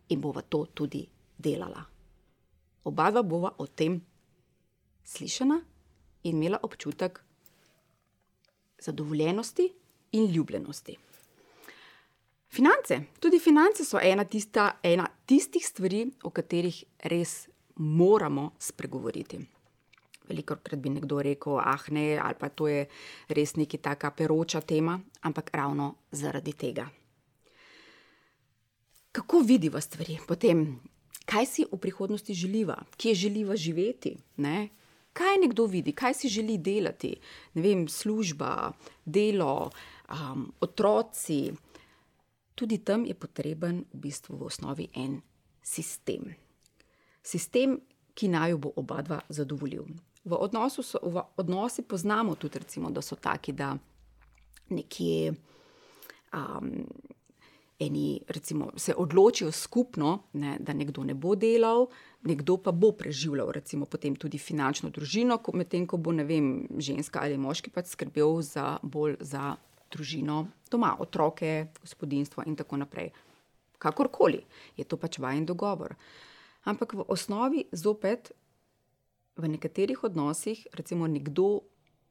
in 0.10 0.22
bova 0.22 0.42
to 0.42 0.66
tudi 0.74 1.06
delala. 1.38 1.84
Oba 2.84 3.12
dva 3.12 3.24
bova 3.24 3.52
o 3.58 3.68
tem 3.68 4.00
slišana 5.04 5.60
in 6.24 6.38
imela 6.38 6.60
občutek 6.64 7.22
zadovoljenosti 8.82 9.74
in 10.12 10.32
ljubljenosti. 10.32 10.98
Finance, 12.50 13.02
tudi 13.20 13.40
finance 13.40 13.86
so 13.86 14.00
ena, 14.02 14.24
tista, 14.24 14.80
ena 14.84 15.08
tistih 15.26 15.66
stvari, 15.66 16.08
o 16.24 16.30
katerih 16.30 16.84
res 17.04 17.50
moramo 17.76 18.52
spregovoriti. 18.60 19.40
Veliko 20.28 20.56
krat 20.64 20.80
bi 20.80 20.90
nekdo 20.90 21.20
rekel, 21.22 21.60
ah, 21.60 21.90
ne, 21.92 22.18
ali 22.18 22.36
pa 22.40 22.50
to 22.50 22.68
je 22.68 22.88
res 23.30 23.56
neki 23.56 23.78
taka 23.78 24.12
peroča 24.12 24.62
tema, 24.62 25.00
ampak 25.22 25.52
ravno 25.54 25.94
zaradi 26.12 26.54
tega 26.54 26.88
kako 29.18 29.40
vidiva 29.40 29.82
stvari, 29.82 30.20
potem, 30.28 30.78
kaj 31.26 31.46
si 31.50 31.64
v 31.66 31.78
prihodnosti 31.82 32.34
želiva, 32.38 32.76
kje 32.98 33.16
želiva 33.16 33.56
živeti. 33.58 34.14
Ne? 34.38 34.70
Kaj 35.18 35.40
nekdo 35.42 35.66
vidi, 35.66 35.92
kaj 35.92 36.14
si 36.14 36.30
želi 36.30 36.60
delati, 36.62 37.16
ne 37.58 37.62
vem, 37.62 37.88
služba, 37.90 38.72
delo, 39.06 39.72
um, 40.14 40.54
otroci. 40.62 41.50
Tudi 42.56 42.78
tam 42.78 43.06
je 43.06 43.18
potreben 43.18 43.82
v 43.94 44.04
bistvu 44.06 44.38
v 44.38 44.46
osnovi 44.52 44.88
en 44.94 45.18
sistem. 45.66 46.36
Sistem, 47.24 47.80
ki 48.14 48.30
naj 48.30 48.54
bo 48.62 48.76
oba 48.78 49.02
dva 49.02 49.20
zadovoljil. 49.30 49.90
V, 50.26 50.38
so, 50.70 51.02
v 51.02 51.26
odnosi 51.38 51.82
poznamo 51.82 52.36
tudi, 52.36 52.60
recimo, 52.60 52.94
da 52.94 53.02
so 53.02 53.16
taki, 53.16 53.54
da 53.54 53.74
nekje 54.70 55.34
um, 56.34 56.86
eni, 57.80 58.22
recimo, 58.28 58.72
se 58.76 58.94
odločijo 58.98 59.52
skupno, 59.52 60.24
ne, 60.34 60.58
da 60.60 60.74
nekdo 60.74 61.04
ne 61.04 61.14
bo 61.14 61.36
delal, 61.36 61.88
nekdo 62.26 62.58
pa 62.58 62.72
bo 62.72 62.92
preživljal, 62.92 63.52
recimo, 63.52 63.86
potem 63.86 64.16
tudi 64.16 64.38
finančno 64.38 64.90
družino, 64.90 65.40
medtem 65.54 65.86
ko 65.88 65.98
bo 65.98 66.12
vem, 66.12 66.68
ženska 66.78 67.22
ali 67.22 67.38
moški 67.38 67.70
pač 67.70 67.94
skrbel 67.94 68.42
za 68.42 68.78
bolj 68.82 69.18
za 69.20 69.56
družino 69.92 70.48
doma, 70.72 70.96
otroke, 71.00 71.68
gospodinstvo 71.82 72.44
in 72.48 72.56
tako 72.56 72.78
naprej. 72.78 73.12
Kakorkoli 73.78 74.42
je 74.78 74.84
to 74.84 74.98
pač 74.98 75.20
vajen 75.20 75.46
dogovor. 75.46 75.96
Ampak 76.66 76.94
v 76.94 77.06
osnovi, 77.08 77.68
zopet, 77.72 78.32
v 79.38 79.48
nekaterih 79.48 80.04
odnosih, 80.04 80.66
recimo, 80.74 81.08
nekdo 81.08 81.62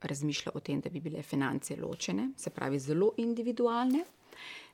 razmišlja 0.00 0.52
o 0.54 0.60
tem, 0.60 0.80
da 0.80 0.90
bi 0.90 1.00
bile 1.00 1.22
finance 1.22 1.76
ločene, 1.76 2.30
se 2.36 2.50
pravi, 2.50 2.78
zelo 2.78 3.12
individualne, 3.18 4.04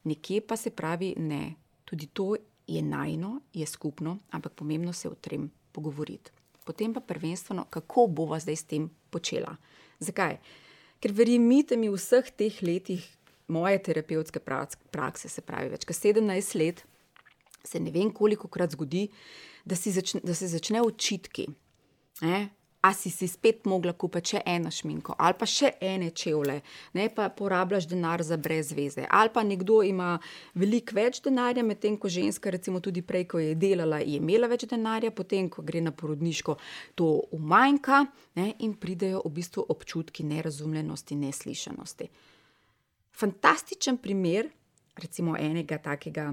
nekje 0.05 0.41
pa 0.47 0.57
se 0.57 0.71
pravi, 0.71 1.15
ne, 1.19 1.55
tudi 1.85 2.07
to 2.07 2.35
je 2.67 2.83
najno, 2.83 3.41
je 3.53 3.67
skupno, 3.67 4.19
ampak 4.31 4.53
pomembno 4.53 4.93
se 4.93 5.09
o 5.09 5.15
tem 5.15 5.51
pogovoriti. 5.73 6.31
Potem 6.65 6.95
pa 6.95 7.01
prvenstveno, 7.01 7.65
kako 7.71 8.07
bova 8.07 8.39
zdaj 8.41 8.57
s 8.57 8.65
tem 8.65 8.91
počela. 9.11 9.57
Zakaj? 9.99 10.39
Ker 11.03 11.13
verjemite 11.13 11.77
mi, 11.77 11.91
v 11.91 11.99
vseh 11.99 12.31
teh 12.39 12.63
letih 12.63 13.03
moje 13.51 13.83
terapevtske 13.83 14.41
prakse, 14.91 15.29
se 15.29 15.43
pravi, 15.43 15.73
več 15.73 15.85
kot 15.85 15.99
17 15.99 16.59
let, 16.59 16.85
se 17.65 17.81
ne 17.81 17.91
vem, 17.91 18.11
koliko 18.15 18.49
krat 18.49 18.75
zgodi, 18.77 19.09
da, 19.65 19.75
začne, 19.75 20.23
da 20.25 20.35
se 20.35 20.49
začnejo 20.51 20.87
očitki. 20.91 21.49
Eh? 22.23 22.47
A 22.83 22.91
si 22.93 23.11
si 23.11 23.29
spet 23.31 23.63
mogla 23.71 23.93
kupiti 23.95 24.33
še 24.33 24.41
eno 24.51 24.71
šminko, 24.75 25.15
ali 25.23 25.37
pa 25.39 25.47
še 25.47 25.69
ene 25.87 26.09
čevlje, 26.19 26.57
ne 26.99 27.05
pa 27.15 27.29
porabljaš 27.31 27.87
denar 27.87 28.25
za 28.27 28.35
brez 28.43 28.73
veze. 28.75 29.05
Ali 29.07 29.31
pa 29.31 29.45
nekdo 29.47 29.77
ima 29.87 30.17
veliko 30.59 30.97
več 30.99 31.21
denarja, 31.23 31.63
medtem 31.63 31.95
ko 31.95 32.11
ženska, 32.11 32.51
recimo 32.51 32.81
tudi 32.83 33.05
prej, 33.07 33.29
ko 33.31 33.39
je 33.39 33.53
delala, 33.55 34.01
je 34.03 34.17
imela 34.19 34.49
več 34.51 34.67
denarja, 34.67 35.13
potem, 35.15 35.47
ko 35.47 35.63
gre 35.63 35.79
na 35.85 35.93
porodniško, 35.95 36.57
to 36.99 37.13
umanjka 37.39 38.01
ne, 38.41 38.49
in 38.67 38.75
pridejo 38.75 39.23
v 39.29 39.33
bistvu 39.39 39.67
občutki 39.77 40.27
nerazumljenosti, 40.27 41.21
neslišanosti. 41.23 42.11
Fantastičen 43.23 44.01
primer, 44.03 44.51
recimo 44.99 45.39
enega 45.39 45.79
takega 45.79 46.33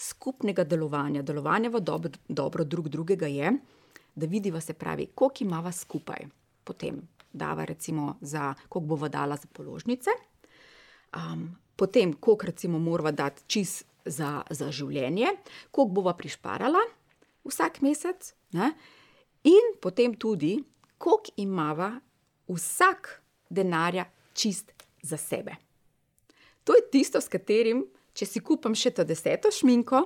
skupnega 0.00 0.64
delovanja, 0.64 1.20
delovanja 1.20 1.68
v 1.76 1.84
dobro, 1.84 2.16
dobro 2.40 2.64
drug 2.64 2.88
drugega 2.88 3.28
je 3.28 3.52
da 3.52 3.81
vidiva 4.16 4.60
se 4.60 4.74
pravi, 4.74 5.06
koliko 5.14 5.44
imava 5.44 5.72
skupaj, 5.72 6.26
potem 6.64 7.00
dava 7.32 7.64
recimo 7.64 8.16
za, 8.20 8.54
koliko 8.68 8.86
bova 8.86 9.08
dala 9.08 9.36
za 9.36 9.48
položnice, 9.52 10.10
um, 11.16 11.56
potem 11.76 12.12
koliko 12.12 12.46
recimo 12.46 12.78
morava 12.78 13.10
dati 13.10 13.42
čist 13.46 13.84
za, 14.04 14.42
za 14.50 14.70
življenje, 14.70 15.28
koliko 15.70 15.94
bova 15.94 16.14
prišparala 16.16 16.82
vsak 17.44 17.80
mesec, 17.82 18.34
ne? 18.52 18.72
in 19.44 19.74
potem 19.80 20.14
tudi, 20.14 20.58
koliko 20.98 21.34
imava 21.36 21.96
vsak 22.48 23.22
denarja 23.50 24.06
čist 24.34 24.72
za 25.02 25.16
sebe. 25.16 25.56
To 26.64 26.74
je 26.74 26.84
tisto, 26.90 27.20
s 27.20 27.28
katerim, 27.28 27.82
če 28.14 28.26
si 28.26 28.40
kupam 28.40 28.74
še 28.78 28.92
to 28.94 29.04
deseto 29.04 29.50
šminko, 29.50 30.04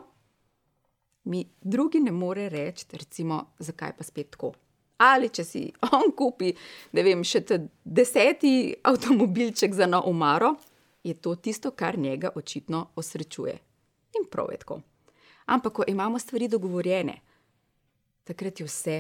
mi 1.27 1.43
drugi 1.61 2.01
ne 2.01 2.13
more 2.13 2.49
reči, 2.49 2.87
recimo, 2.93 3.43
zakaj 3.59 3.97
pa 3.99 4.05
spet 4.05 4.31
tako. 4.31 4.53
Ali 4.99 5.29
če 5.29 5.45
si 5.45 5.65
on 5.99 6.13
kupi, 6.17 6.53
ne 6.97 7.05
vem, 7.05 7.25
še 7.25 7.43
deseti 7.85 8.73
avtomobilček 8.83 9.75
za 9.75 9.89
na 9.91 10.01
umaro, 10.01 10.55
je 11.07 11.15
to 11.15 11.37
tisto, 11.37 11.71
kar 11.71 11.99
njega 11.99 12.33
očitno 12.35 12.89
osrečuje. 12.97 13.59
In 14.19 14.27
prav 14.31 14.49
je 14.51 14.59
tako. 14.59 14.81
Ampak, 15.47 15.73
ko 15.73 15.85
imamo 15.87 16.19
stvari 16.19 16.49
dogovorjene, 16.49 17.21
takrat 18.27 18.61
je 18.61 18.67
vse 18.67 18.97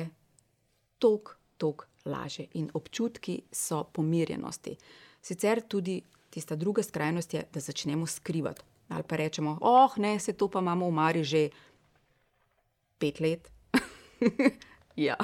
tok, 1.03 1.35
tok 1.59 1.89
laže 2.07 2.47
in 2.55 2.69
občutki 2.75 3.41
so 3.51 3.83
pomirjenosti. 3.93 4.77
Sicer 5.23 5.65
tudi 5.67 5.99
tista 6.31 6.55
druga 6.57 6.83
skrajnost 6.83 7.35
je, 7.35 7.43
da 7.53 7.61
začnemo 7.61 8.07
skrivati. 8.07 8.63
Ali 8.89 9.03
pa 9.03 9.17
rečemo, 9.17 9.59
oh, 9.61 9.99
ne, 9.99 10.19
se 10.19 10.33
to 10.33 10.49
pa 10.49 10.61
imamo 10.63 10.87
v 10.87 10.93
Mari 10.95 11.25
že 11.25 11.49
pet 12.99 13.21
let. 13.21 13.51
ja. 15.09 15.17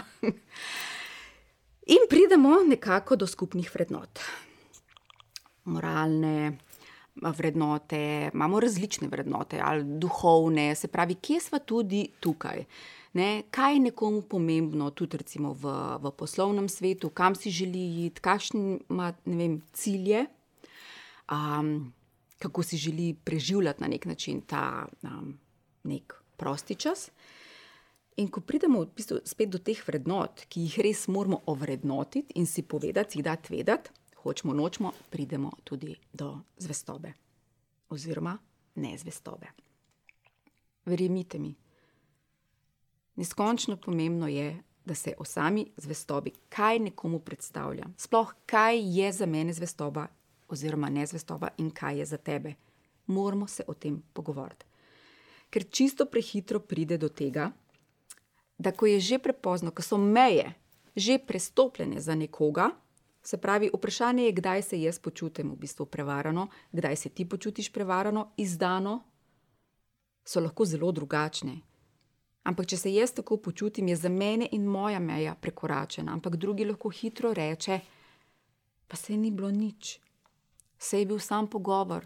In 1.86 2.08
pridemo 2.10 2.56
nekako 2.68 3.16
do 3.16 3.26
skupnih 3.26 3.70
vrednot. 3.74 4.20
Moralne 5.64 6.58
vrednote, 7.14 8.30
imamo 8.34 8.60
različne 8.60 9.08
vrednote, 9.08 9.60
ali 9.62 9.84
duhovne, 9.84 10.74
se 10.74 10.88
pravi, 10.88 11.14
kje 11.14 11.40
smo 11.40 11.58
tudi 11.58 12.08
tukaj. 12.20 12.64
Ne, 13.12 13.42
kaj 13.50 13.74
je 13.74 13.80
nekomu 13.80 14.22
pomembno, 14.22 14.90
tudi 14.90 15.18
v, 15.36 15.72
v 16.02 16.12
poslovnem 16.16 16.68
svetu, 16.68 17.10
kam 17.10 17.34
si 17.34 17.50
želi 17.50 18.06
iti, 18.06 18.20
kakšne 18.20 18.78
ima 18.88 19.12
vem, 19.26 19.60
cilje, 19.72 20.26
um, 21.30 21.92
kako 22.38 22.62
si 22.62 22.76
želi 22.76 23.14
preživljati 23.24 23.82
na 23.82 23.88
nek 23.88 24.06
način 24.06 24.40
ta 24.40 24.86
um, 25.02 25.38
nek 25.84 26.14
prosti 26.36 26.74
čas. 26.74 27.10
In 28.16 28.28
ko 28.28 28.42
pridemo 28.44 28.82
v 28.82 28.92
bistvu 28.92 29.22
spet 29.24 29.48
do 29.48 29.58
teh 29.58 29.78
vrednot, 29.86 30.44
ki 30.52 30.66
jih 30.66 30.78
res 30.84 31.06
moramo 31.08 31.42
ovrednotiti 31.48 32.36
in 32.36 32.46
si 32.46 32.62
povedati, 32.62 33.18
jih 33.18 33.24
dati 33.24 33.54
vedeti, 33.54 33.90
hočemo 34.22 34.52
nočemo, 34.52 34.92
pridemo 35.10 35.52
tudi 35.64 35.96
do 36.12 36.34
zvestobe 36.58 37.14
oziroma 37.88 38.36
nezvestobe. 38.74 39.46
Verjemite 40.84 41.38
mi, 41.38 41.54
neskončno 43.16 43.76
pomembno 43.76 44.28
je, 44.28 44.62
da 44.84 44.94
se 44.94 45.14
o 45.18 45.24
sami 45.24 45.66
zvestobi, 45.76 46.32
kaj 46.48 46.78
nekomu 46.78 47.20
predstavlja, 47.20 47.84
sploh 47.96 48.34
kaj 48.46 48.80
je 48.98 49.12
za 49.12 49.26
mene 49.26 49.52
zvestoba 49.52 50.06
oziroma 50.48 50.90
nezvestoba 50.90 51.48
in 51.58 51.70
kaj 51.70 51.98
je 51.98 52.06
za 52.06 52.16
tebe. 52.16 52.54
Moramo 53.06 53.46
se 53.46 53.64
o 53.66 53.74
tem 53.74 54.02
pogovoriti. 54.12 54.66
Ker 55.50 55.64
čisto 55.70 56.06
prehitro 56.06 56.60
pride 56.60 56.98
do 56.98 57.08
tega, 57.08 57.50
da 58.62 58.70
ko 58.72 58.86
je 58.86 59.00
že 59.00 59.18
prepozno, 59.18 59.70
ko 59.70 59.82
so 59.82 59.98
meje 59.98 60.54
že 60.96 61.18
prestopljene 61.18 62.00
za 62.00 62.14
nekoga, 62.14 62.70
se 63.22 63.38
pravi, 63.40 63.70
vprašanje 63.74 64.24
je, 64.24 64.32
kdaj 64.32 64.62
se 64.62 64.80
jaz 64.82 64.98
počutim 64.98 65.50
v 65.50 65.56
bistvu 65.56 65.86
prevarano, 65.86 66.48
kdaj 66.72 66.96
se 66.96 67.08
ti 67.08 67.24
počutiš 67.28 67.72
prevarano, 67.72 68.32
izdano, 68.36 69.00
so 70.24 70.40
lahko 70.40 70.64
zelo 70.64 70.92
drugačne. 70.92 71.54
Ampak, 72.44 72.66
če 72.66 72.76
se 72.76 72.92
jaz 72.92 73.14
tako 73.16 73.36
počutim, 73.36 73.88
je 73.88 73.96
za 73.96 74.08
mene 74.08 74.48
in 74.52 74.66
moja 74.66 74.98
meja 75.00 75.34
prekoračena, 75.34 76.12
ampak 76.12 76.36
drugi 76.36 76.64
lahko 76.64 76.90
hitro 76.90 77.32
reče: 77.32 77.80
Pa 78.88 78.96
se 78.96 79.16
ni 79.16 79.30
bilo 79.30 79.50
nič, 79.50 79.98
se 80.78 80.98
je 80.98 81.06
bil 81.06 81.18
sam 81.18 81.46
pogovor, 81.46 82.04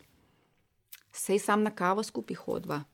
se 1.13 1.33
je 1.33 1.39
sam 1.39 1.63
na 1.63 1.71
kavo 1.71 2.03
skupaj 2.03 2.37
hodva 2.37 2.85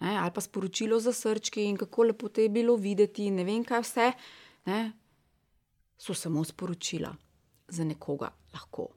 ne, 0.00 0.16
ali 0.18 0.30
pa 0.34 0.40
sporočilo 0.40 1.00
za 1.00 1.12
srčki 1.12 1.64
in 1.64 1.76
kako 1.76 2.02
lepo 2.02 2.28
te 2.28 2.42
je 2.42 2.48
bilo 2.48 2.76
videti, 2.76 3.30
ne 3.30 3.44
vem 3.44 3.64
kaj 3.64 3.82
vse, 3.82 4.12
ne, 4.66 4.92
so 5.98 6.14
samo 6.14 6.44
sporočila 6.44 7.14
za 7.68 7.84
nekoga 7.84 8.30
lahko. 8.54 8.88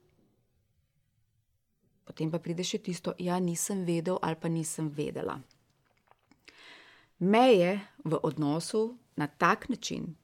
Potem 2.05 2.31
pa 2.31 2.39
pride 2.39 2.63
še 2.63 2.81
tisto, 2.83 3.13
ja, 3.19 3.39
nisem 3.39 3.85
vedel 3.85 4.19
ali 4.21 4.35
pa 4.35 4.49
nisem 4.49 4.89
vedela. 4.89 5.39
Meje 7.19 7.79
v 8.03 8.17
odnosu 8.23 8.97
na 9.15 9.27
tak 9.27 9.69
način, 9.69 10.15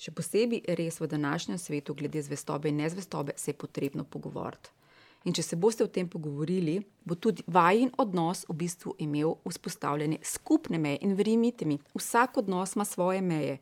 še 0.00 0.10
posebej 0.16 0.64
res 0.78 0.98
v 1.00 1.06
današnjem 1.06 1.58
svetu, 1.58 1.94
glede 1.94 2.22
zvestobe 2.22 2.68
in 2.68 2.80
nezvestobe, 2.82 3.36
se 3.36 3.52
je 3.52 3.58
potrebno 3.58 4.04
pogovoriti. 4.04 4.79
In 5.28 5.34
če 5.36 5.42
se 5.44 5.56
boste 5.60 5.84
o 5.84 5.90
tem 5.92 6.08
pogovorili, 6.08 6.78
bo 7.04 7.12
tudi 7.12 7.44
vajen 7.52 7.90
odnos 8.00 8.46
v 8.48 8.56
bistvu 8.62 8.94
imel 9.04 9.34
vzpostavljene 9.44 10.16
skupne 10.24 10.78
meje. 10.80 11.02
In 11.04 11.12
verjemite 11.18 11.66
mi, 11.68 11.76
vsak 11.92 12.38
odnos 12.40 12.72
ima 12.76 12.86
svoje 12.88 13.20
meje, 13.20 13.58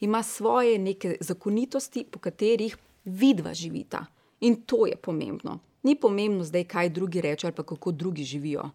ima 0.00 0.22
svoje 0.22 0.78
neke 0.78 1.18
zakonitosti, 1.20 2.06
po 2.08 2.18
katerih 2.18 2.76
vidva 3.04 3.52
živita. 3.54 4.06
In 4.40 4.62
to 4.64 4.86
je 4.88 4.96
pomembno. 4.96 5.58
Ni 5.84 5.94
pomembno 6.00 6.44
zdaj, 6.44 6.64
kaj 6.64 6.90
drugi 6.90 7.20
rečejo 7.20 7.52
ali 7.52 7.66
kako 7.66 7.92
drugi 7.92 8.24
živijo. 8.24 8.70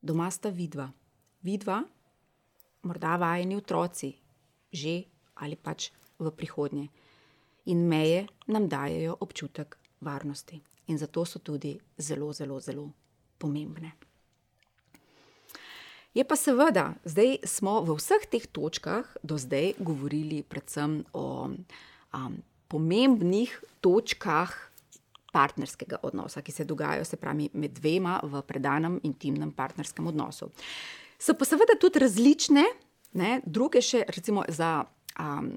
Doma 0.00 0.30
sta 0.30 0.48
vidva. 0.48 0.88
Vidva, 1.42 1.82
morda 2.82 3.16
vajeni 3.16 3.56
otroci, 3.56 4.14
že 4.72 5.02
ali 5.34 5.56
pač 5.56 5.90
v 6.18 6.32
prihodnje. 6.32 6.88
In 7.66 7.84
meje 7.84 8.26
nam 8.46 8.68
dajo 8.68 9.16
občutek 9.20 9.76
varnosti 10.00 10.60
in 10.86 10.98
zato 10.98 11.24
so 11.24 11.38
tudi 11.38 11.78
zelo, 11.98 12.32
zelo, 12.32 12.60
zelo 12.60 12.90
pomembne. 13.38 13.92
Je 16.16 16.24
pa 16.24 16.36
seveda, 16.36 16.94
zdaj 17.04 17.44
smo 17.44 17.82
v 17.84 17.98
vseh 17.98 18.24
teh 18.32 18.46
točkah 18.48 19.04
do 19.20 19.36
zdaj 19.36 19.76
govorili 19.76 20.40
predvsem 20.40 21.04
o 21.12 21.52
um, 21.52 22.38
pomembnih 22.72 23.52
točkah 23.84 24.54
partnerskega 25.32 26.00
odnosa, 26.02 26.40
ki 26.40 26.52
se 26.52 26.64
dogajajo 26.64 27.04
se 27.04 27.20
pravi, 27.20 27.50
med 27.52 27.76
dvema 27.76 28.20
v 28.24 28.40
predanem 28.48 28.96
intimnem 29.04 29.52
partnerskem 29.52 30.06
odnosu. 30.08 30.48
So 31.20 31.36
pa 31.36 31.44
seveda 31.44 31.76
tudi 31.80 32.00
različne, 32.00 32.64
ne, 33.20 33.40
druge 33.44 33.84
še 33.84 34.06
recimo 34.08 34.46
za. 34.48 34.86
Um, 35.20 35.56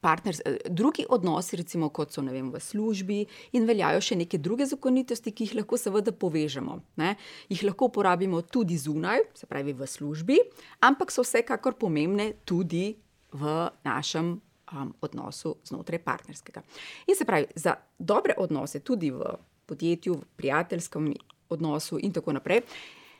Partners, 0.00 0.40
drugi 0.64 1.04
odnosi, 1.08 1.58
recimo, 1.60 1.90
kot 1.92 2.14
so 2.14 2.22
vem, 2.24 2.48
v 2.48 2.60
službi, 2.60 3.18
in 3.52 3.66
veljajo 3.68 4.00
še 4.00 4.16
neke 4.16 4.38
druge 4.40 4.64
zakonitosti, 4.64 5.32
ki 5.32 5.44
jih 5.44 5.58
lahko 5.60 5.76
seveda 5.76 6.12
povežemo. 6.16 6.78
Ne? 6.96 7.16
Jih 7.52 7.66
lahko 7.68 7.90
uporabimo 7.90 8.40
tudi 8.42 8.78
zunaj, 8.80 9.26
se 9.36 9.46
pravi 9.46 9.76
v 9.76 9.86
službi, 9.86 10.38
ampak 10.80 11.12
so 11.12 11.20
vsekakor 11.20 11.76
pomembne 11.76 12.32
tudi 12.48 12.94
v 13.36 13.68
našem 13.84 14.40
um, 14.72 14.94
odnosu 15.00 15.56
znotraj 15.68 16.00
partnerskega. 16.04 16.62
In 17.06 17.16
se 17.16 17.24
pravi, 17.24 17.46
za 17.54 17.76
dobre 17.98 18.34
odnose, 18.38 18.80
tudi 18.80 19.10
v 19.10 19.36
podjetju, 19.66 20.14
v 20.14 20.24
prijateljskem 20.36 21.12
odnosu 21.48 21.98
in 22.02 22.12
tako 22.12 22.32
naprej, 22.32 22.62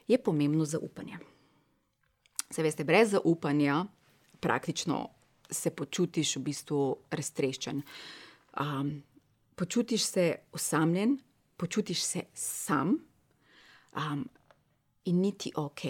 je 0.09 0.19
pomembno 0.19 0.64
zaupanje. 0.64 1.19
Se 2.51 2.62
veste, 2.62 2.85
brez 2.85 3.11
zaupanja 3.11 3.85
praktično 4.40 5.09
se 5.50 5.70
počutiš 5.70 6.36
v 6.36 6.42
bistvu 6.50 6.80
raztreščen. 7.10 7.82
Um, 8.60 9.02
počutiš 9.54 10.04
se 10.04 10.26
osamljen, 10.52 11.18
počutiš 11.56 12.02
se 12.02 12.22
sam 12.34 12.96
um, 13.96 14.28
in 15.04 15.20
niti 15.20 15.52
ok. 15.56 15.80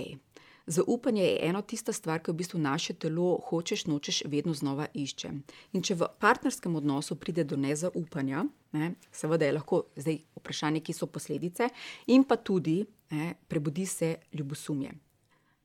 Zaupanje 0.67 1.23
je 1.23 1.39
ena 1.43 1.63
tista 1.63 1.93
stvar, 1.93 2.21
ki 2.23 2.31
v 2.31 2.39
bistvu 2.43 2.59
naše 2.63 2.95
telo 2.95 3.41
hočeš, 3.49 3.87
nočeš, 3.91 4.23
vedno 4.31 4.55
znova 4.55 4.87
išče. 4.95 5.31
In 5.73 5.83
če 5.83 5.97
v 5.99 6.09
partnerskem 6.23 6.77
odnosu 6.79 7.17
pride 7.19 7.43
do 7.45 7.57
nezaupanja, 7.59 8.45
ne, 8.79 8.93
seveda 9.11 9.49
je 9.49 9.57
lahko 9.57 9.81
zdaj 9.97 10.21
vprašanje, 10.39 10.85
ki 10.87 10.95
so 10.95 11.09
posledice, 11.11 11.73
in 12.07 12.23
pa 12.23 12.37
tudi 12.37 12.85
ne, 13.11 13.35
prebudi 13.49 13.87
se 13.87 14.17
ljubosumje. 14.33 14.93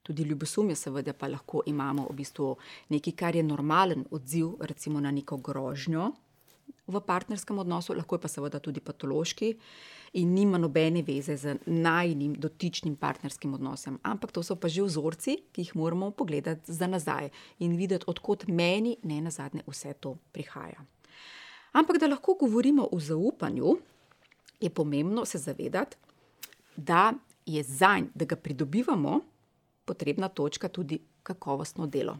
Tudi 0.05 0.23
ljubosumje, 0.23 0.75
seveda, 0.77 1.13
pa 1.17 1.27
lahko 1.27 1.63
imamo 1.65 2.05
v 2.09 2.15
bistvu 2.19 2.51
nekaj, 2.93 3.13
kar 3.17 3.35
je 3.35 3.43
normalen 3.43 4.05
odziv, 4.13 4.53
recimo 4.61 5.01
na 5.01 5.11
neko 5.11 5.37
grožnjo 5.41 6.11
v 6.87 7.01
partnerskem 7.01 7.59
odnosu, 7.59 7.95
lahko 7.97 8.15
je 8.15 8.21
pa 8.21 8.29
seveda 8.29 8.59
tudi 8.61 8.79
patološki 8.79 9.51
in 10.21 10.33
nima 10.33 10.57
nobene 10.61 11.01
veze 11.03 11.35
z 11.37 11.57
najnim 11.65 12.35
dotičnim 12.39 12.95
partnerskim 12.95 13.53
odnosom. 13.57 13.99
Ampak 14.03 14.31
to 14.31 14.43
so 14.43 14.55
pa 14.55 14.69
že 14.69 14.85
vzorci, 14.85 15.37
ki 15.51 15.65
jih 15.65 15.75
moramo 15.75 16.11
pogledati 16.11 16.71
za 16.71 16.87
nazaj 16.87 17.29
in 17.59 17.75
videti, 17.75 18.05
odkot 18.07 18.47
meni 18.47 18.97
ne 19.03 19.21
na 19.21 19.31
zadnje 19.31 19.65
vse 19.67 19.93
to 19.99 20.15
prihaja. 20.31 20.85
Ampak 21.73 21.97
da 21.99 22.07
lahko 22.07 22.37
govorimo 22.39 22.87
o 22.91 22.99
zaupanju, 22.99 23.77
je 24.61 24.69
pomembno 24.69 25.25
se 25.25 25.37
zavedati, 25.37 25.97
da 26.77 27.13
je 27.45 27.63
zanj, 27.63 28.07
da 28.15 28.25
ga 28.25 28.35
pridobivamo, 28.35 29.19
potrebna 29.85 30.27
točka 30.27 30.67
tudi 30.67 30.99
kakovostno 31.23 31.87
delo. 31.87 32.17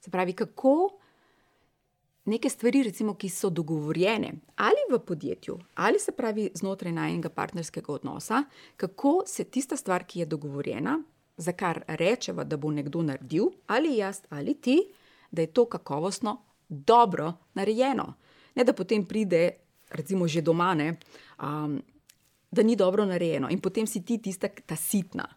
Se 0.00 0.10
pravi, 0.10 0.32
kako 0.32 1.00
neke 2.24 2.48
stvari, 2.48 2.82
recimo, 2.82 3.14
ki 3.14 3.28
so 3.28 3.50
dogovorjene 3.50 4.32
ali 4.56 4.82
v 4.92 4.98
podjetju, 4.98 5.58
ali 5.74 5.98
se 5.98 6.12
pravi 6.12 6.50
znotraj 6.54 6.92
najmenjega 6.92 7.28
partnerskega 7.28 7.92
odnosa, 7.92 8.44
kako 8.76 9.22
se 9.26 9.44
tista 9.44 9.76
stvar, 9.76 10.04
ki 10.04 10.20
je 10.20 10.26
dogovorjena, 10.26 11.02
za 11.36 11.52
kar 11.52 11.84
rečemo, 11.86 12.44
da 12.44 12.56
bo 12.56 12.70
nekdo 12.70 13.02
naredil, 13.02 13.44
ali 13.66 13.96
jaz 13.96 14.20
ali 14.28 14.54
ti, 14.54 14.92
da 15.30 15.42
je 15.42 15.52
to 15.52 15.64
kakovostno, 15.64 16.42
dobro 16.68 17.32
narejeno. 17.54 18.14
Ne 18.54 18.64
da 18.64 18.72
potem 18.72 19.04
pride, 19.06 19.50
recimo, 19.90 20.28
že 20.28 20.42
doma, 20.42 20.74
ne, 20.74 20.98
um, 21.42 21.80
da 22.50 22.62
ni 22.62 22.76
dobro 22.76 23.04
narejeno 23.04 23.48
in 23.50 23.60
potem 23.60 23.86
si 23.86 24.04
ti 24.04 24.18
tista, 24.18 24.48
ta 24.66 24.76
sitna. 24.76 25.28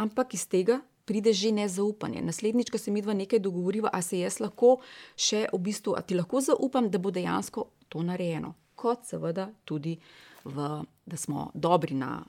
Ampak 0.00 0.34
iz 0.34 0.46
tega 0.48 0.80
pride 1.04 1.32
že 1.34 1.50
nezaupanje. 1.52 2.22
Naslednjič, 2.22 2.70
ko 2.70 2.78
se 2.78 2.90
mi 2.90 3.02
dva 3.02 3.14
nekaj 3.18 3.42
dogovoriva, 3.42 3.90
a 3.92 3.98
se 4.02 4.20
jaz 4.20 4.38
lahko 4.40 4.78
še 5.18 5.48
v 5.50 5.58
bistvu, 5.58 5.96
a 5.98 6.02
ti 6.06 6.14
lahko 6.14 6.38
zaupam, 6.38 6.86
da 6.86 7.02
bo 7.02 7.10
dejansko 7.10 7.66
to 7.90 8.04
narejeno. 8.06 8.54
Kot 8.78 9.08
seveda 9.10 9.48
tudi, 9.66 9.96
v, 10.44 10.68
da 11.06 11.16
smo 11.18 11.50
dobri 11.54 11.98
na 11.98 12.22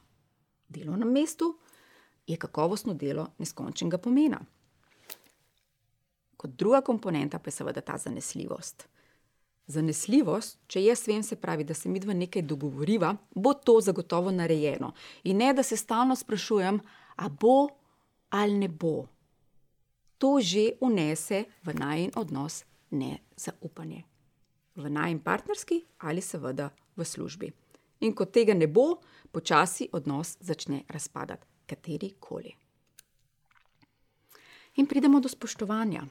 delovnem 0.67 1.11
mestu, 1.13 1.53
je 2.27 2.37
kakovostno 2.41 2.93
delo 2.97 3.27
neskončnega 3.37 3.99
pomena. 4.01 4.41
Kot 6.41 6.57
druga 6.57 6.81
komponenta 6.81 7.39
pa 7.39 7.51
je 7.51 7.59
seveda 7.59 7.85
ta 7.85 7.99
zanesljivost. 8.01 8.87
Zanesljivost, 9.69 10.57
če 10.67 10.81
jaz 10.81 11.05
vem, 11.07 11.21
se 11.23 11.37
pravi, 11.37 11.63
da 11.63 11.77
se 11.77 11.89
mi 11.89 12.01
dva 12.01 12.17
nekaj 12.17 12.41
dogovoriva, 12.49 13.13
bo 13.35 13.53
to 13.53 13.77
zagotovo 13.81 14.33
narejeno. 14.33 14.89
In 15.29 15.37
ne, 15.37 15.53
da 15.53 15.63
se 15.63 15.77
stalno 15.77 16.17
sprašujem, 16.17 16.81
a 17.21 17.29
bo 17.29 17.69
ali 18.33 18.57
ne 18.57 18.67
bo. 18.67 19.05
To 20.17 20.41
že 20.41 20.77
unese 20.81 21.45
v 21.63 21.73
najen 21.73 22.11
odnos 22.15 22.65
nezaupanje. 22.91 24.03
V 24.75 24.89
najen 24.89 25.19
partnerski 25.19 25.85
ali 26.01 26.21
seveda 26.21 26.69
v 26.97 27.05
službi. 27.05 27.47
In 28.01 28.13
ko 28.17 28.25
tega 28.25 28.53
ne 28.57 28.65
bo, 28.65 28.97
počasi 29.31 29.89
odnos 29.93 30.37
začne 30.41 30.83
razpadati, 30.89 31.45
kateri 31.69 32.17
koli. 32.19 32.49
In 34.81 34.87
pridemo 34.87 35.19
do 35.19 35.29
spoštovanja. 35.29 36.01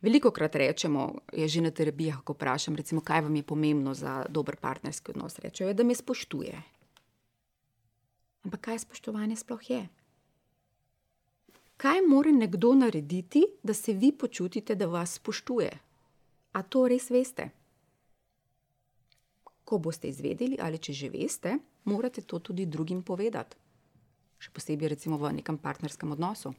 Veliko 0.00 0.30
krat 0.32 0.56
rečemo, 0.56 1.20
je 1.32 1.48
že 1.48 1.60
na 1.60 1.70
terapijah, 1.70 2.24
ko 2.24 2.32
vprašam, 2.32 2.74
recimo, 2.74 3.04
kaj 3.04 3.20
vam 3.20 3.36
je 3.36 3.42
pomembno 3.42 3.94
za 3.94 4.24
dober 4.28 4.56
partnerski 4.56 5.12
odnos. 5.12 5.38
Rečejo, 5.38 5.74
da 5.74 5.84
me 5.84 5.94
spoštuje. 5.94 6.79
Ampak 8.44 8.60
kaj 8.60 8.78
spoštovanje 8.78 9.36
sploh 9.36 9.70
je? 9.70 9.88
kaj 11.80 12.02
mora 12.08 12.30
nekdo 12.30 12.74
narediti, 12.74 13.46
da 13.62 13.74
se 13.74 13.92
vi 13.92 14.12
počutite, 14.12 14.74
da 14.74 14.86
vas 14.86 15.14
spoštuje? 15.14 15.70
A 16.52 16.62
to 16.62 16.88
res 16.88 17.08
veste? 17.10 17.48
Ko 19.64 19.78
boste 19.78 20.08
izvedeli, 20.08 20.58
ali 20.60 20.78
če 20.78 20.92
že 20.92 21.08
veste, 21.08 21.54
morate 21.84 22.20
to 22.20 22.38
tudi 22.38 22.66
drugim 22.66 23.00
povedati. 23.02 23.56
Še 24.40 24.52
posebej, 24.52 24.92
recimo, 24.92 25.16
v 25.16 25.32
nekem 25.40 25.56
partnerskem 25.58 26.12
odnosu. 26.12 26.52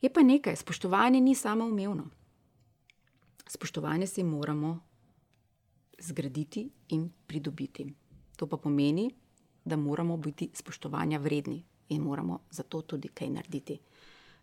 Je 0.00 0.12
pa 0.12 0.20
nekaj, 0.20 0.56
spoštovanje 0.56 1.20
ni 1.20 1.34
samo 1.34 1.64
umevno. 1.64 2.04
Spoštovanje 3.48 4.06
si 4.06 4.24
moramo 4.24 4.76
zgraditi 6.00 6.68
in 6.96 7.08
pridobiti. 7.26 7.86
To 8.36 8.48
pa 8.48 8.56
pomeni, 8.56 9.08
da 9.70 9.78
moramo 9.78 10.16
biti 10.18 10.50
spoštovanja 10.54 11.18
vredni, 11.22 11.62
in 11.90 12.02
moramo 12.02 12.40
za 12.50 12.62
to 12.62 12.82
tudi 12.82 13.08
kaj 13.08 13.30
narediti. 13.30 13.78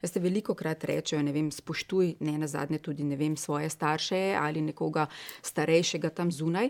Veste, 0.02 0.20
veliko 0.20 0.54
krat 0.54 0.84
rečejo, 0.84 1.24
ne 1.24 1.32
vem, 1.34 1.50
spoštuj 1.52 2.16
ne 2.20 2.38
na 2.38 2.48
zadnje 2.48 2.78
tudi 2.80 3.04
vem, 3.16 3.38
svoje 3.38 3.70
starše 3.70 4.38
ali 4.40 4.62
nekoga 4.62 5.08
starejšega 5.42 6.10
tam 6.10 6.32
zunaj. 6.32 6.70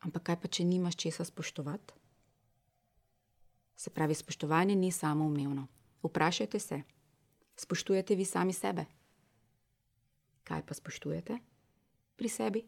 Ampak 0.00 0.22
kaj 0.22 0.40
pa, 0.40 0.48
če 0.48 0.64
nimaš 0.64 0.96
česa 0.96 1.24
spoštovati? 1.24 1.94
Se 3.76 3.90
pravi, 3.90 4.14
spoštovanje 4.14 4.76
ni 4.76 4.90
samo 4.92 5.24
umevno. 5.26 5.66
Vprašajte 6.02 6.58
se, 6.58 6.82
spoštujete 7.56 8.14
vi 8.14 8.24
sami 8.24 8.52
sebe? 8.52 8.84
Kaj 10.44 10.66
pa 10.66 10.74
spoštujete 10.74 11.38
pri 12.16 12.28
sebi? 12.28 12.64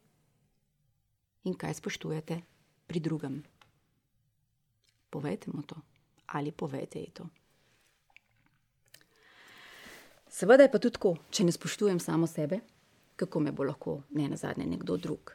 In 1.44 1.55
kaj 1.55 1.74
spoštujete 1.74 2.40
pri 2.87 3.00
drugem? 3.00 3.42
Povejte 5.16 5.48
mu 5.55 5.64
to 5.64 5.81
ali 6.26 6.52
povejte 6.52 6.98
ji 6.98 7.11
to. 7.11 7.26
Seveda 10.29 10.62
je 10.62 10.70
pa 10.72 10.79
tudi 10.79 10.98
tako, 10.98 11.14
če 11.31 11.46
ne 11.46 11.52
spoštujem 11.55 12.00
samo 12.00 12.26
sebe, 12.26 12.61
kako 13.16 13.40
me 13.40 13.52
bo 13.52 13.64
lahko 13.64 14.00
ne 14.11 14.29
na 14.29 14.37
zadnje 14.37 14.66
nekdo 14.66 14.96
drug. 14.96 15.33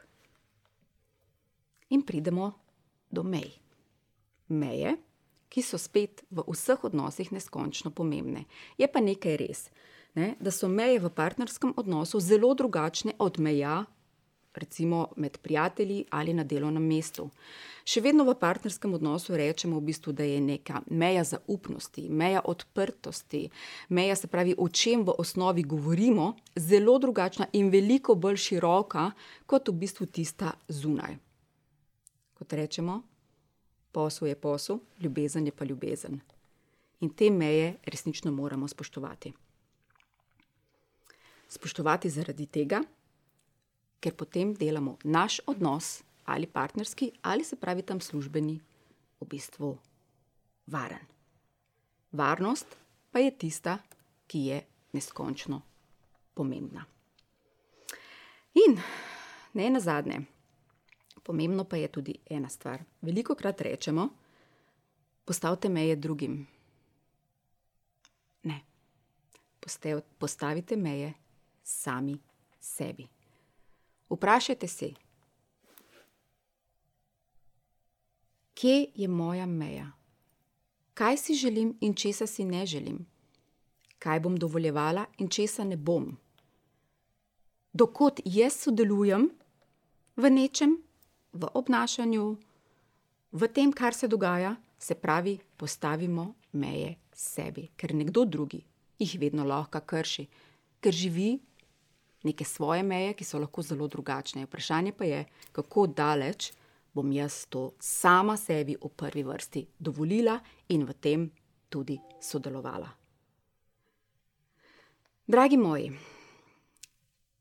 In 1.90 2.04
pridemo 2.06 2.52
do 3.10 3.24
mej. 3.24 3.50
Meje, 4.48 4.94
ki 5.48 5.64
so 5.64 5.80
spet 5.80 6.22
v 6.30 6.44
vseh 6.46 6.84
odnosih 6.84 7.32
neskončno 7.32 7.90
pomembne. 7.90 8.44
Je 8.78 8.88
pa 8.88 9.00
nekaj 9.00 9.36
res, 9.40 9.66
ne, 10.14 10.34
da 10.40 10.52
so 10.52 10.68
meje 10.68 11.00
v 11.00 11.10
partnerskem 11.10 11.74
odnosu 11.76 12.20
zelo 12.20 12.52
drugačne 12.54 13.16
od 13.18 13.40
meja 13.40 13.82
recimo 14.54 15.08
med 15.16 15.38
prijatelji 15.38 16.04
ali 16.10 16.34
na 16.34 16.44
delovnem 16.44 16.84
mestu. 16.86 17.30
Še 17.84 18.00
vedno 18.00 18.24
v 18.24 18.34
partnerskem 18.38 18.94
odnosu 18.94 19.34
rečemo, 19.36 19.80
v 19.80 19.88
bistvu, 19.90 20.12
da 20.14 20.22
je 20.22 20.40
neka 20.40 20.82
meja 20.90 21.24
zaupnosti, 21.26 22.06
meja 22.08 22.42
odprtosti, 22.44 23.48
meja, 23.88 24.16
se 24.16 24.30
pravi, 24.30 24.54
o 24.58 24.68
čem 24.68 25.02
v 25.06 25.16
osnovi 25.18 25.64
govorimo, 25.66 26.32
zelo 26.56 26.98
drugačna 27.02 27.48
in 27.58 27.72
veliko 27.74 28.14
bolj 28.14 28.38
široka 28.46 29.10
kot 29.46 29.68
v 29.68 29.78
bistvu 29.82 30.06
tista 30.06 30.52
zunaj. 30.68 31.18
Kot 32.38 32.52
rečemo, 32.52 33.00
posel 33.92 34.30
je 34.30 34.38
posel, 34.38 34.78
ljubezen 35.00 35.46
je 35.46 35.52
pa 35.52 35.64
ljubezen. 35.64 36.20
In 37.02 37.10
te 37.10 37.30
meje 37.30 37.76
resnično 37.82 38.30
moramo 38.32 38.68
spoštovati. 38.68 39.32
Spoštovati 41.48 42.10
zaradi 42.10 42.46
tega, 42.46 42.80
ker 44.02 44.16
potem 44.18 44.50
delamo 44.58 44.96
naš 45.04 45.40
odnos, 45.46 46.02
ali 46.24 46.46
partnerski, 46.46 47.12
ali 47.22 47.44
se 47.44 47.56
pravi 47.56 47.82
tam 47.82 48.00
službeni, 48.00 48.60
v 49.20 49.26
bistvu 49.26 49.78
varen. 50.66 51.06
Varnost 52.12 52.66
pa 53.10 53.18
je 53.22 53.30
tista, 53.38 53.78
ki 54.26 54.38
je 54.38 54.58
neskončno 54.92 55.60
pomembna. 56.34 56.84
In 58.54 58.80
ne 59.54 59.70
na 59.70 59.80
zadnje, 59.80 60.20
pomembno 61.22 61.64
pa 61.64 61.76
je 61.76 61.88
tudi 61.88 62.16
ena 62.30 62.48
stvar. 62.48 62.82
Veliko 63.00 63.34
krat 63.34 63.60
rečemo, 63.60 64.08
postavite 65.24 65.68
meje 65.68 65.96
drugim. 65.96 66.46
Ne, 68.42 68.60
postavite 70.18 70.76
meje 70.76 71.12
sami 71.62 72.18
sebi. 72.60 73.11
Vprašajte 74.12 74.68
se, 74.68 74.90
kje 78.54 78.86
je 78.94 79.08
moja 79.08 79.46
meja, 79.46 79.92
kaj 80.94 81.16
si 81.16 81.34
želim 81.34 81.76
in 81.80 81.94
česa 81.94 82.26
si 82.26 82.44
ne 82.44 82.66
želim, 82.66 83.06
kaj 83.98 84.20
bom 84.20 84.36
dovoljevala 84.36 85.06
in 85.18 85.28
česa 85.28 85.64
ne 85.64 85.76
bom. 85.76 86.16
Dokot 87.72 88.20
jaz 88.24 88.60
sodelujem 88.60 89.30
v 90.16 90.30
nečem, 90.30 90.76
v 91.32 91.48
obnašanju, 91.54 92.36
v 93.32 93.48
tem, 93.48 93.72
kar 93.72 93.94
se 93.94 94.08
dogaja, 94.08 94.56
se 94.78 94.94
pravi, 94.94 95.38
postavimo 95.56 96.34
meje 96.52 96.98
sebi, 97.14 97.70
ker 97.76 97.94
nekdo 97.94 98.24
drugi 98.24 98.60
jih 98.98 99.16
vedno 99.20 99.44
lahko 99.44 99.80
krši, 99.80 100.26
ker 100.80 100.92
živi 100.92 101.40
neke 102.22 102.44
svoje 102.44 102.82
meje, 102.82 103.14
ki 103.14 103.24
so 103.24 103.38
lahko 103.38 103.62
zelo 103.62 103.88
drugačne. 103.88 104.46
Vprašanje 104.46 104.92
pa 104.92 105.04
je, 105.04 105.24
kako 105.52 105.86
daleč 105.86 106.52
bom 106.94 107.12
jaz 107.12 107.46
to 107.48 107.72
sama 107.80 108.36
sebi 108.36 108.76
v 108.76 108.88
prvi 108.96 109.22
vrsti 109.22 109.66
dovolila 109.78 110.40
in 110.68 110.84
v 110.84 110.94
tem 110.94 111.30
tudi 111.68 111.98
sodelovala. 112.20 112.88
Dragi 115.26 115.56
moji, 115.56 115.92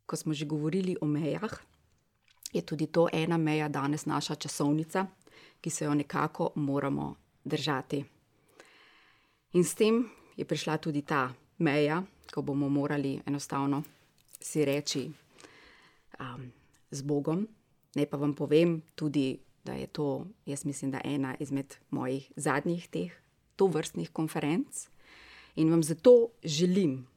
ko 0.06 0.16
smo 0.16 0.34
že 0.34 0.46
govorili 0.46 0.96
o 1.02 1.06
mejah, 1.06 1.52
je 2.54 2.62
tudi 2.62 2.88
to 2.88 3.08
ena 3.12 3.38
meja 3.38 3.68
danes 3.68 4.06
naša 4.06 4.36
časovnica, 4.36 5.08
ki 5.62 5.70
se 5.70 5.86
jo 5.86 5.94
nekako 5.94 6.52
moramo 6.56 7.16
držati. 7.44 8.06
In 9.54 9.64
s 9.64 9.76
tem 9.76 10.10
je 10.38 10.46
prišla 10.46 10.78
tudi 10.78 11.02
ta 11.02 11.34
meja, 11.58 12.04
ko 12.34 12.42
bomo 12.42 12.70
morali 12.70 13.20
enostavno 13.26 13.84
si 14.42 14.66
reči 14.66 15.12
um, 16.20 16.52
z 16.92 17.02
Bogom. 17.02 17.48
Naj 17.96 18.06
pa 18.06 18.18
vam 18.18 18.34
povem 18.34 18.82
tudi, 18.96 19.40
da 19.66 19.74
je 19.74 19.88
to, 19.88 20.28
jaz 20.46 20.66
mislim, 20.66 20.92
da 20.92 21.02
ena 21.04 21.36
izmed 21.40 21.76
mojih 21.90 22.32
zadnjih 22.36 22.88
teh 22.88 23.22
vrstnih 23.68 24.10
konferenc. 24.10 24.88
In 25.56 25.70
vam 25.70 25.84
zato 25.84 26.28
želim, 26.44 27.08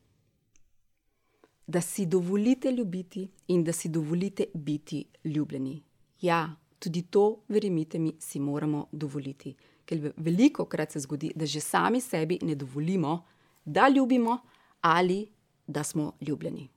da 1.66 1.80
si 1.80 2.06
dovolite 2.06 2.72
ljubiti 2.72 3.28
in 3.48 3.64
da 3.64 3.72
si 3.72 3.88
dovolite 3.88 4.44
biti 4.54 5.04
ljubljeni. 5.24 5.82
Ja, 6.20 6.56
tudi 6.78 7.02
to, 7.02 7.40
verjemite 7.48 7.98
mi, 7.98 8.12
si 8.18 8.40
moramo 8.40 8.86
dovoliti. 8.92 9.54
Ker 9.84 10.12
veliko 10.16 10.64
krat 10.64 10.92
se 10.92 11.00
zgodi, 11.00 11.32
da 11.34 11.46
že 11.46 11.60
sami 11.60 12.00
sebi 12.00 12.38
ne 12.42 12.54
dovolimo, 12.54 13.24
da 13.64 13.88
ljubimo 13.88 14.38
ali 14.80 15.28
da 15.66 15.82
smo 15.82 16.12
ljubljeni 16.20 16.73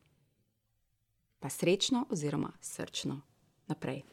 pa 1.48 1.52
srečno 1.52 2.06
oziroma 2.10 2.52
srčno 2.62 3.22
naprej. 3.68 4.04